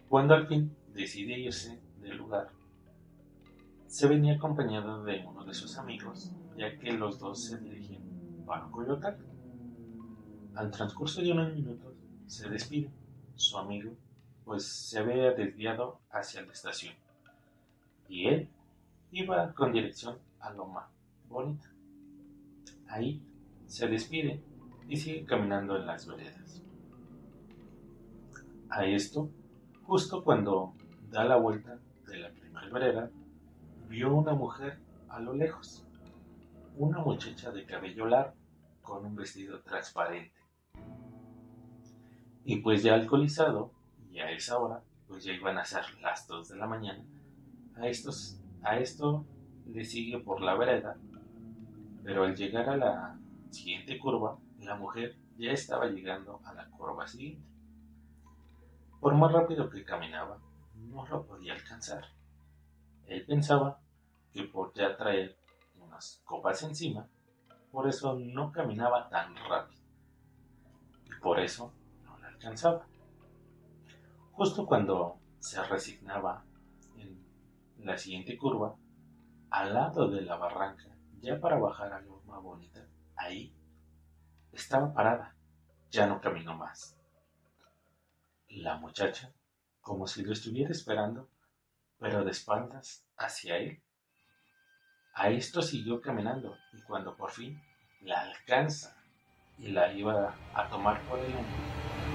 Cuando 0.10 0.34
al 0.36 0.48
fin 0.48 0.76
decide 0.94 1.40
irse 1.40 1.82
del 2.00 2.18
lugar, 2.18 2.50
se 3.88 4.08
venía 4.08 4.36
acompañado 4.36 5.04
de 5.04 5.26
uno 5.26 5.44
de 5.44 5.54
sus 5.54 5.78
amigos, 5.78 6.32
ya 6.58 6.78
que 6.78 6.92
los 6.94 7.20
dos 7.20 7.46
se 7.46 7.58
dirigen 7.58 8.44
para 8.46 8.70
Coyoacán. 8.70 9.27
Al 10.58 10.72
transcurso 10.72 11.22
de 11.22 11.32
unos 11.32 11.54
minutos 11.54 11.94
se 12.26 12.50
despide. 12.50 12.90
Su 13.36 13.60
amigo 13.60 13.92
pues 14.44 14.66
se 14.66 14.98
había 14.98 15.32
desviado 15.34 16.00
hacia 16.10 16.42
la 16.42 16.52
estación 16.52 16.96
y 18.10 18.26
él 18.28 18.50
iba 19.12 19.54
con 19.54 19.72
dirección 19.72 20.18
a 20.40 20.52
Loma 20.52 20.90
Bonita. 21.30 21.72
Ahí 22.88 23.22
se 23.68 23.88
despide 23.88 24.42
y 24.90 24.98
sigue 24.98 25.26
caminando 25.26 25.76
en 25.76 25.86
las 25.86 26.08
veredas. 26.08 26.64
A 28.70 28.84
esto, 28.84 29.30
justo 29.84 30.24
cuando 30.24 30.74
da 31.12 31.24
la 31.26 31.36
vuelta 31.36 31.78
de 32.08 32.18
la 32.18 32.32
primera 32.32 32.68
vereda, 32.70 33.12
vio 33.88 34.12
una 34.12 34.34
mujer 34.34 34.80
a 35.10 35.20
lo 35.20 35.36
lejos, 35.36 35.86
una 36.78 36.98
muchacha 36.98 37.52
de 37.52 37.64
cabello 37.64 38.08
largo 38.08 38.34
con 38.82 39.06
un 39.06 39.16
vestido 39.16 39.60
transparente. 39.62 40.37
Y 42.48 42.62
pues 42.62 42.82
ya 42.82 42.94
alcoholizado, 42.94 43.74
y 44.10 44.20
a 44.20 44.32
esa 44.32 44.58
hora, 44.58 44.82
pues 45.06 45.26
ya 45.26 45.34
iban 45.34 45.58
a 45.58 45.66
ser 45.66 45.84
las 46.02 46.26
2 46.30 46.48
de 46.48 46.56
la 46.56 46.66
mañana. 46.66 47.04
A, 47.76 47.90
estos, 47.90 48.40
a 48.64 48.78
esto 48.78 49.26
le 49.66 49.84
sigue 49.84 50.20
por 50.20 50.40
la 50.40 50.56
vereda, 50.56 50.96
pero 52.06 52.24
al 52.24 52.38
llegar 52.38 52.70
a 52.70 52.78
la 52.78 53.20
siguiente 53.50 54.00
curva, 54.00 54.38
la 54.62 54.78
mujer 54.78 55.18
ya 55.38 55.52
estaba 55.52 55.88
llegando 55.88 56.40
a 56.46 56.54
la 56.54 56.70
curva 56.70 57.06
siguiente. 57.06 57.46
Por 59.02 59.14
más 59.16 59.34
rápido 59.34 59.70
que 59.70 59.84
caminaba, 59.84 60.40
no 60.74 61.06
lo 61.06 61.26
podía 61.26 61.52
alcanzar. 61.52 62.06
Él 63.08 63.26
pensaba 63.26 63.82
que 64.32 64.44
por 64.44 64.74
ya 64.74 64.96
traer 64.96 65.38
unas 65.82 66.22
copas 66.24 66.64
encima, 66.64 67.10
por 67.74 67.90
eso 67.90 68.18
no 68.18 68.54
caminaba 68.54 69.10
tan 69.10 69.36
rápido. 69.36 69.82
Y 71.08 71.20
por 71.20 71.42
eso 71.42 71.74
alcanzaba. 72.38 72.88
Justo 74.32 74.66
cuando 74.66 75.20
se 75.40 75.62
resignaba 75.64 76.46
en 76.96 77.26
la 77.78 77.98
siguiente 77.98 78.38
curva, 78.38 78.76
al 79.50 79.74
lado 79.74 80.10
de 80.10 80.22
la 80.22 80.38
barranca, 80.38 80.96
ya 81.20 81.40
para 81.40 81.58
bajar 81.58 81.94
a 81.94 82.02
Loma 82.02 82.38
Bonita, 82.40 82.86
ahí 83.16 83.56
estaba 84.52 84.94
parada, 84.94 85.36
ya 85.90 86.06
no 86.06 86.22
caminó 86.22 86.56
más. 86.56 86.96
La 88.50 88.78
muchacha, 88.78 89.34
como 89.82 90.06
si 90.06 90.24
lo 90.24 90.34
estuviera 90.34 90.72
esperando, 90.72 91.30
pero 91.98 92.24
de 92.24 92.32
espaldas 92.32 93.04
hacia 93.18 93.58
él. 93.58 93.82
A 95.16 95.30
esto 95.30 95.64
siguió 95.64 96.02
caminando 96.02 96.56
y 96.74 96.82
cuando 96.84 97.18
por 97.18 97.32
fin 97.32 97.60
la 98.02 98.22
alcanza 98.22 98.96
y 99.58 99.70
la 99.70 99.92
iba 99.92 100.36
a 100.54 100.70
tomar 100.70 101.02
por 101.08 101.18
el 101.18 101.36
hombro, 101.36 102.07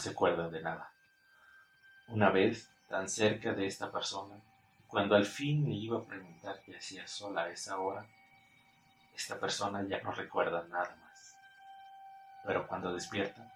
se 0.00 0.10
acuerdan 0.10 0.50
de 0.50 0.62
nada. 0.62 0.90
Una 2.08 2.30
vez, 2.30 2.68
tan 2.88 3.08
cerca 3.08 3.52
de 3.52 3.66
esta 3.66 3.92
persona, 3.92 4.34
cuando 4.88 5.14
al 5.14 5.26
fin 5.26 5.64
le 5.64 5.74
iba 5.74 5.98
a 5.98 6.04
preguntar 6.04 6.60
qué 6.64 6.76
hacía 6.76 7.06
sola 7.06 7.42
a 7.42 7.50
esa 7.50 7.78
hora, 7.78 8.04
esta 9.14 9.38
persona 9.38 9.82
ya 9.82 10.00
no 10.02 10.10
recuerda 10.10 10.64
nada 10.68 10.96
más. 10.96 11.36
Pero 12.44 12.66
cuando 12.66 12.92
despierta, 12.92 13.52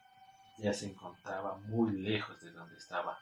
ya 0.59 0.73
se 0.73 0.87
encontraba 0.87 1.57
muy 1.57 1.93
lejos 1.93 2.41
de 2.41 2.53
donde 2.53 2.77
estaba, 2.77 3.19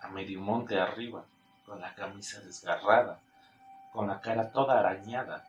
a 0.00 0.08
medio 0.08 0.40
monte 0.40 0.80
arriba, 0.80 1.24
con 1.66 1.80
la 1.80 1.94
camisa 1.94 2.40
desgarrada, 2.40 3.20
con 3.92 4.08
la 4.08 4.20
cara 4.20 4.50
toda 4.50 4.80
arañada, 4.80 5.46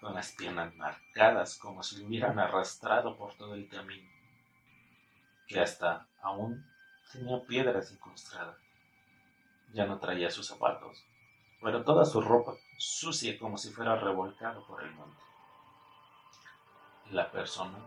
con 0.00 0.14
las 0.14 0.32
piernas 0.32 0.74
marcadas 0.74 1.56
como 1.56 1.82
si 1.82 1.98
lo 1.98 2.06
hubieran 2.06 2.38
arrastrado 2.38 3.16
por 3.16 3.34
todo 3.34 3.54
el 3.54 3.68
camino 3.68 4.15
que 5.46 5.60
hasta 5.60 6.06
aún 6.22 6.64
tenía 7.12 7.40
piedras 7.46 7.90
incrustadas. 7.92 8.56
Ya 9.72 9.86
no 9.86 9.98
traía 9.98 10.30
sus 10.30 10.46
zapatos, 10.46 11.04
pero 11.60 11.84
toda 11.84 12.04
su 12.04 12.20
ropa 12.20 12.54
sucia 12.78 13.38
como 13.38 13.58
si 13.58 13.70
fuera 13.70 13.96
revolcado 13.96 14.64
por 14.66 14.82
el 14.82 14.92
monte. 14.92 15.20
La 17.10 17.30
persona, 17.30 17.78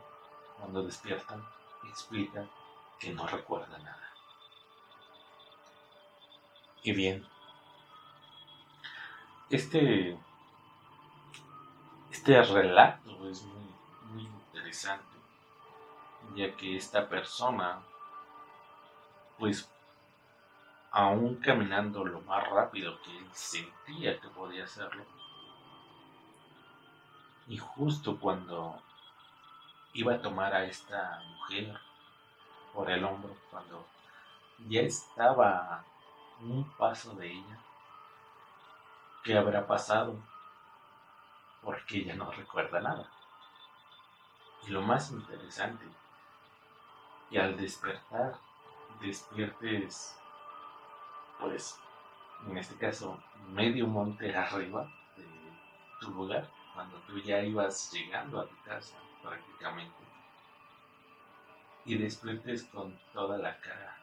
cuando 0.57 0.83
despierta, 0.83 1.35
explica 1.89 2.47
que 2.99 3.11
no 3.13 3.27
recuerda 3.27 3.77
nada. 3.79 4.09
Y 6.83 6.93
bien, 6.93 7.27
este, 9.49 10.17
este 12.11 12.41
relato 12.43 13.29
es 13.29 13.43
muy, 13.43 13.75
muy 14.11 14.23
interesante, 14.23 15.08
ya 16.35 16.55
que 16.55 16.75
esta 16.75 17.07
persona, 17.07 17.79
pues, 19.37 19.69
aún 20.91 21.35
caminando 21.35 22.03
lo 22.03 22.21
más 22.21 22.47
rápido 22.49 23.01
que 23.01 23.17
él 23.17 23.27
sentía 23.33 24.19
que 24.19 24.27
podía 24.29 24.63
hacerlo, 24.63 25.05
y 27.47 27.57
justo 27.57 28.19
cuando 28.19 28.79
iba 29.93 30.13
a 30.13 30.21
tomar 30.21 30.53
a 30.53 30.65
esta 30.65 31.21
mujer 31.27 31.79
por 32.73 32.89
el 32.91 33.03
hombro, 33.03 33.35
cuando 33.49 33.85
ya 34.67 34.81
estaba 34.81 35.83
un 36.41 36.63
paso 36.77 37.15
de 37.15 37.31
ella, 37.31 37.57
¿qué 39.23 39.37
habrá 39.37 39.65
pasado? 39.65 40.15
Porque 41.63 41.97
ella 41.97 42.15
no 42.15 42.31
recuerda 42.31 42.79
nada. 42.79 43.09
Y 44.67 44.69
lo 44.69 44.81
más 44.81 45.11
interesante, 45.11 45.85
que 47.29 47.39
al 47.39 47.57
despertar, 47.57 48.39
despiertes, 49.01 50.17
pues, 51.39 51.79
en 52.47 52.57
este 52.57 52.75
caso, 52.75 53.21
medio 53.49 53.87
monte 53.87 54.35
arriba 54.35 54.91
de 55.15 55.25
tu 56.01 56.11
lugar, 56.11 56.49
cuando 56.73 56.97
tú 57.07 57.19
ya 57.19 57.41
ibas 57.41 57.91
llegando 57.91 58.39
a 58.39 58.47
tu 58.47 58.55
casa 58.63 58.97
prácticamente, 59.21 59.95
y 61.85 61.97
despiertes 61.97 62.63
con 62.65 62.99
toda 63.13 63.37
la 63.37 63.59
cara 63.59 63.97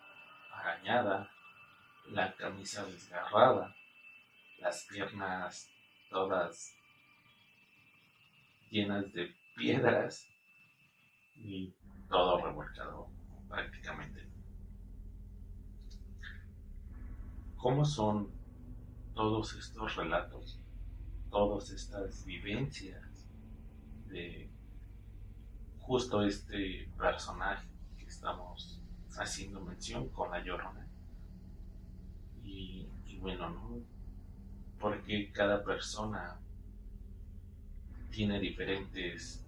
arañada, 0.52 1.30
la 2.06 2.34
camisa 2.36 2.84
desgarrada, 2.84 3.74
las 4.58 4.84
piernas 4.84 5.70
todas 6.10 6.74
llenas 8.70 9.12
de 9.12 9.34
piedras 9.56 10.28
y 11.34 11.74
todo 12.08 12.44
revolcado 12.44 13.15
prácticamente. 13.48 14.26
¿Cómo 17.56 17.85
son 17.85 18.30
todos 19.14 19.54
estos 19.54 19.96
relatos, 19.96 20.61
todas 21.30 21.70
estas 21.70 22.24
vivencias 22.24 23.26
de 24.09 24.50
justo 25.80 26.22
este 26.22 26.88
personaje 26.96 27.68
que 27.98 28.06
estamos 28.06 28.80
haciendo 29.18 29.61
mención 29.61 30.09
con 30.11 30.30
la 30.30 30.42
llorona? 30.44 30.87
Y, 32.44 32.88
y 33.06 33.18
bueno, 33.18 33.50
¿no? 33.50 33.96
porque 34.78 35.30
cada 35.32 35.64
persona 35.64 36.38
tiene 38.11 38.38
diferentes 38.38 39.45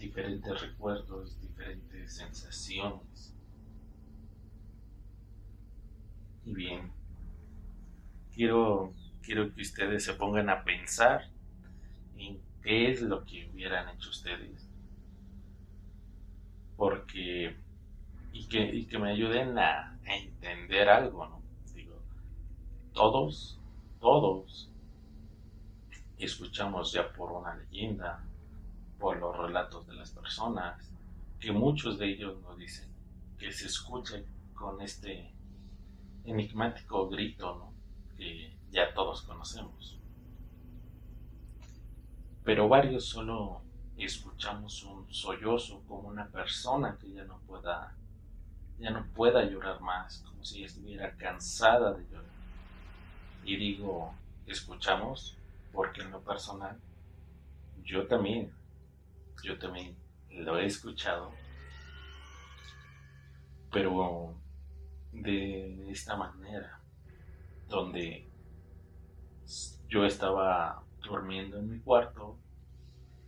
diferentes 0.00 0.60
recuerdos, 0.60 1.40
diferentes 1.40 2.14
sensaciones. 2.14 3.34
Y 6.44 6.52
bien, 6.52 6.90
quiero, 8.34 8.92
quiero 9.22 9.54
que 9.54 9.62
ustedes 9.62 10.04
se 10.04 10.14
pongan 10.14 10.48
a 10.50 10.64
pensar 10.64 11.28
en 12.16 12.40
qué 12.62 12.90
es 12.90 13.02
lo 13.02 13.24
que 13.24 13.48
hubieran 13.52 13.88
hecho 13.94 14.10
ustedes. 14.10 14.68
Porque, 16.76 17.56
y 18.32 18.48
que, 18.48 18.74
y 18.74 18.86
que 18.86 18.98
me 18.98 19.10
ayuden 19.10 19.58
a, 19.58 19.98
a 20.04 20.16
entender 20.16 20.88
algo, 20.88 21.26
¿no? 21.26 21.42
Digo, 21.74 21.94
todos 22.92 23.60
todos 24.00 24.70
escuchamos 26.18 26.92
ya 26.92 27.12
por 27.12 27.32
una 27.32 27.54
leyenda, 27.54 28.24
por 29.00 29.16
los 29.16 29.36
relatos 29.36 29.86
de 29.86 29.94
las 29.94 30.10
personas, 30.10 30.90
que 31.40 31.50
muchos 31.50 31.98
de 31.98 32.10
ellos 32.10 32.40
nos 32.42 32.56
dicen 32.58 32.88
que 33.38 33.50
se 33.50 33.66
escuche 33.66 34.24
con 34.54 34.80
este 34.82 35.32
enigmático 36.24 37.08
grito 37.08 37.72
que 38.16 38.54
ya 38.70 38.92
todos 38.92 39.22
conocemos. 39.22 39.98
Pero 42.44 42.68
varios 42.68 43.06
solo 43.06 43.62
escuchamos 43.96 44.84
un 44.84 45.12
sollozo 45.12 45.82
como 45.88 46.08
una 46.08 46.26
persona 46.28 46.96
que 47.00 47.10
ya 47.12 47.24
no 47.24 47.38
pueda 47.46 47.94
ya 48.78 48.90
no 48.90 49.04
pueda 49.14 49.44
llorar 49.44 49.78
más, 49.82 50.24
como 50.26 50.42
si 50.42 50.64
estuviera 50.64 51.14
cansada 51.16 51.92
de 51.92 52.04
llorar. 52.10 52.24
Y 53.44 53.56
digo, 53.56 54.14
escuchamos, 54.46 55.36
porque 55.70 56.00
en 56.00 56.10
lo 56.10 56.20
personal, 56.20 56.78
yo 57.84 58.06
también, 58.06 58.50
yo 59.42 59.58
también 59.58 59.96
lo 60.30 60.58
he 60.58 60.66
escuchado, 60.66 61.32
pero 63.72 64.34
de 65.12 65.90
esta 65.90 66.16
manera, 66.16 66.80
donde 67.68 68.28
yo 69.88 70.04
estaba 70.04 70.84
durmiendo 71.02 71.58
en 71.58 71.70
mi 71.70 71.80
cuarto 71.80 72.38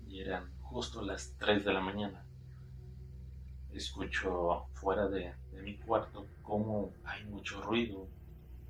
y 0.07 0.21
eran 0.21 0.53
justo 0.61 1.03
las 1.03 1.35
3 1.39 1.65
de 1.65 1.73
la 1.73 1.81
mañana. 1.81 2.25
Escucho 3.73 4.67
fuera 4.75 5.09
de, 5.09 5.35
mi 5.63 5.79
cuarto 5.79 6.27
como 6.43 6.93
hay 7.05 7.25
mucho 7.25 7.63
ruido, 7.63 8.09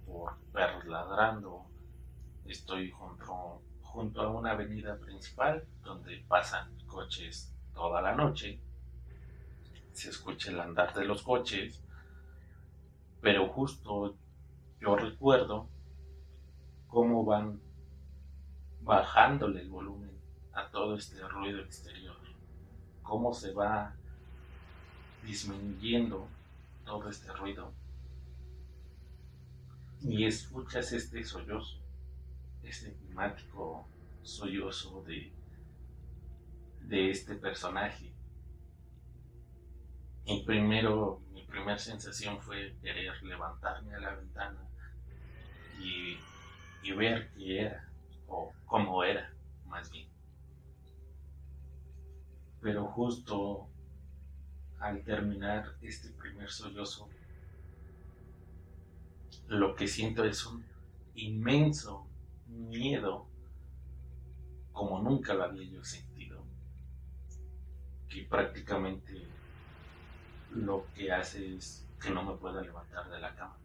por 0.07 0.37
perros 0.53 0.85
ladrando. 0.87 1.67
Estoy 2.47 2.91
junto, 2.91 3.63
junto 3.93 4.23
a 4.23 4.29
una 4.29 4.53
avenida 4.53 4.97
principal 4.97 5.67
donde 5.83 6.25
pasan 6.27 6.75
coches 6.87 7.55
toda 7.75 8.01
la 8.01 8.15
noche. 8.15 8.59
Se 9.93 10.09
escucha 10.09 10.51
el 10.51 10.61
andar 10.61 10.95
de 10.95 11.05
los 11.05 11.23
coches, 11.23 11.83
pero 13.21 13.49
justo 13.49 14.17
yo 14.81 14.97
recuerdo 14.97 15.69
cómo 16.89 17.25
van 17.25 17.61
bajándole 18.81 19.61
el 19.61 19.69
volumen 19.69 20.19
a 20.55 20.71
todo 20.71 20.97
este 20.97 21.21
ruido 21.29 21.61
exterior, 21.61 22.17
cómo 23.03 23.35
se 23.35 23.53
va 23.53 23.95
disminuyendo 25.23 26.27
todo 26.87 27.11
este 27.11 27.31
ruido 27.33 27.73
y 30.01 30.25
escuchas 30.25 30.93
este 30.93 31.23
sollozo, 31.25 31.82
este 32.63 32.89
enigmático 32.89 33.87
sollozo 34.23 35.03
de, 35.03 35.33
de 36.83 37.11
este 37.11 37.35
personaje. 37.35 38.13
Y 40.25 40.43
primero, 40.45 41.21
mi 41.33 41.43
primera 41.45 41.79
sensación 41.79 42.41
fue 42.41 42.77
querer 42.81 43.21
levantarme 43.23 43.95
a 43.95 44.01
la 44.01 44.15
ventana 44.15 44.61
y, 45.81 46.17
y 46.83 46.93
ver 46.93 47.33
qué 47.35 47.63
era, 47.63 47.89
o 48.29 48.53
cómo 48.67 49.03
era, 49.03 49.33
más 49.67 49.91
bien. 49.91 50.09
Pero 52.61 52.87
justo 52.87 53.69
al 54.79 55.03
terminar 55.03 55.77
este 55.81 56.11
primer 56.11 56.51
sollozo, 56.51 57.09
lo 59.49 59.75
que 59.75 59.89
siento 59.89 60.25
es 60.25 60.47
un 60.47 60.65
inmenso 61.15 62.07
miedo 62.53 63.27
como 64.73 65.01
nunca 65.01 65.35
lo 65.35 65.45
había 65.45 65.65
yo 65.65 65.85
sentido, 65.85 66.45
que 68.09 68.23
prácticamente 68.23 69.27
lo 70.51 70.87
que 70.95 71.13
hace 71.13 71.57
es 71.57 71.87
que 72.01 72.11
no 72.11 72.23
me 72.23 72.37
pueda 72.37 72.63
levantar 72.63 73.11
de 73.11 73.21
la 73.21 73.35
cama. 73.35 73.57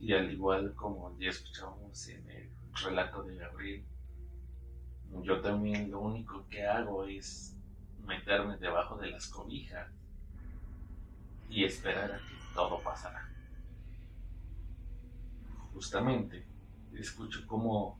Y 0.00 0.12
al 0.12 0.30
igual 0.30 0.74
como 0.74 1.16
ya 1.18 1.30
escuchamos 1.30 2.08
en 2.08 2.28
el 2.30 2.50
relato 2.82 3.22
de 3.22 3.36
Gabriel, 3.36 3.84
yo 5.22 5.40
también 5.40 5.90
lo 5.90 6.00
único 6.00 6.46
que 6.48 6.66
hago 6.66 7.04
es 7.04 7.56
meterme 8.06 8.56
debajo 8.56 8.96
de 8.96 9.10
las 9.10 9.28
cobijas 9.28 9.88
y 11.48 11.64
esperar 11.64 12.12
a 12.12 12.18
que 12.18 12.34
todo 12.54 12.80
pasará 12.82 13.30
justamente 15.72 16.44
escucho 16.94 17.46
cómo 17.46 17.98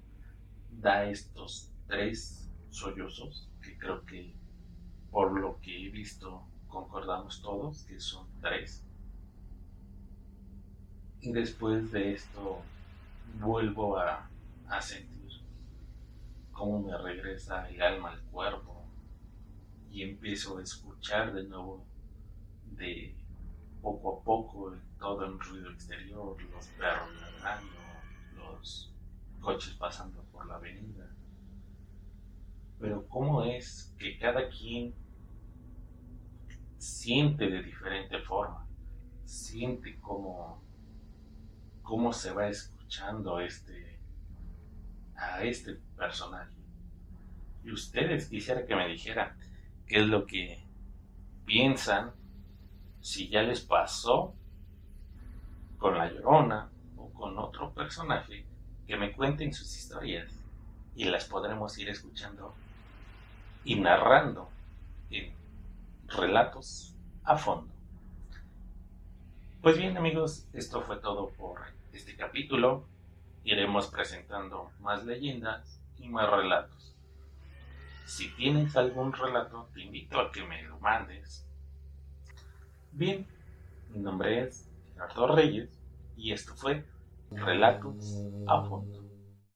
da 0.71 1.05
estos 1.05 1.71
tres 1.87 2.51
sollozos 2.71 3.49
que 3.63 3.77
creo 3.79 4.05
que 4.07 4.35
por 5.11 5.39
lo 5.39 5.61
que 5.61 5.87
he 5.87 5.91
visto 5.91 6.47
concordamos 6.69 7.43
todos 7.43 7.83
que 7.85 8.01
son 8.01 8.29
tres. 8.41 8.85
Y 11.21 11.33
después 11.33 11.91
de 11.91 12.15
esto 12.15 12.63
vuelvo 13.39 13.99
a, 13.99 14.27
sentir 14.81 15.33
cómo 16.53 16.81
me 16.81 16.97
regresa 16.97 17.69
el 17.69 17.83
alma 17.83 18.13
al 18.13 18.21
cuerpo 18.23 18.85
y 19.91 20.03
empiezo 20.03 20.59
a 20.59 20.63
escuchar 20.63 21.33
de 21.35 21.43
nuevo 21.43 21.85
de 22.77 23.17
poco 23.83 24.21
a 24.21 24.25
poco 24.25 24.77
todo 24.99 25.25
el 25.25 25.41
ruido 25.41 25.71
exterior, 25.73 26.37
los 26.53 26.67
perros 26.69 27.09
ladrando, 27.21 27.69
coches 29.41 29.75
pasando 29.75 30.23
por 30.33 30.47
la 30.47 30.57
avenida. 30.57 31.11
Pero 32.79 33.07
cómo 33.09 33.43
es 33.43 33.95
que 33.99 34.19
cada 34.19 34.49
quien 34.49 34.95
siente 36.79 37.49
de 37.51 37.63
diferente 37.63 38.19
forma, 38.21 38.67
siente 39.25 39.99
cómo, 40.01 40.63
cómo 41.83 42.13
se 42.13 42.33
va 42.33 42.49
escuchando 42.49 43.41
este, 43.41 43.99
a 45.15 45.43
este 45.43 45.75
personaje. 45.97 46.57
Y 47.63 47.73
ustedes 47.73 48.29
quisiera 48.29 48.65
que 48.65 48.75
me 48.75 48.89
dijeran 48.89 49.37
qué 49.87 50.01
es 50.01 50.07
lo 50.07 50.25
que 50.25 50.65
piensan, 51.45 52.13
si 53.03 53.29
ya 53.29 53.43
les 53.43 53.61
pasó 53.61 54.35
con 55.79 55.97
la 55.97 56.11
llorona 56.11 56.70
con 57.21 57.39
otro 57.39 57.71
personaje, 57.75 58.47
que 58.87 58.97
me 58.97 59.13
cuenten 59.13 59.53
sus 59.53 59.77
historias 59.77 60.33
y 60.97 61.05
las 61.05 61.27
podremos 61.27 61.77
ir 61.79 61.91
escuchando 61.91 62.55
y 63.63 63.79
narrando 63.79 64.49
en 65.11 65.31
relatos 66.09 66.95
a 67.25 67.37
fondo. 67.37 67.71
Pues 69.61 69.77
bien 69.77 69.99
amigos, 69.99 70.47
esto 70.55 70.81
fue 70.81 70.97
todo 70.97 71.29
por 71.29 71.61
este 71.93 72.17
capítulo. 72.17 72.87
Iremos 73.45 73.89
presentando 73.89 74.71
más 74.81 75.05
leyendas 75.05 75.79
y 75.99 76.09
más 76.09 76.29
relatos. 76.31 76.95
Si 78.07 78.31
tienes 78.31 78.75
algún 78.77 79.13
relato, 79.13 79.69
te 79.75 79.83
invito 79.83 80.19
a 80.19 80.33
que 80.33 80.43
me 80.45 80.63
lo 80.63 80.79
mandes. 80.81 81.47
Bien, 82.93 83.27
mi 83.91 84.01
nombre 84.01 84.43
es 84.43 84.67
Gerardo 84.95 85.37
Reyes 85.37 85.69
y 86.17 86.33
esto 86.33 86.55
fue 86.55 86.83
Relatos 87.33 88.27
a 88.47 88.63
Fondo. 88.69 89.10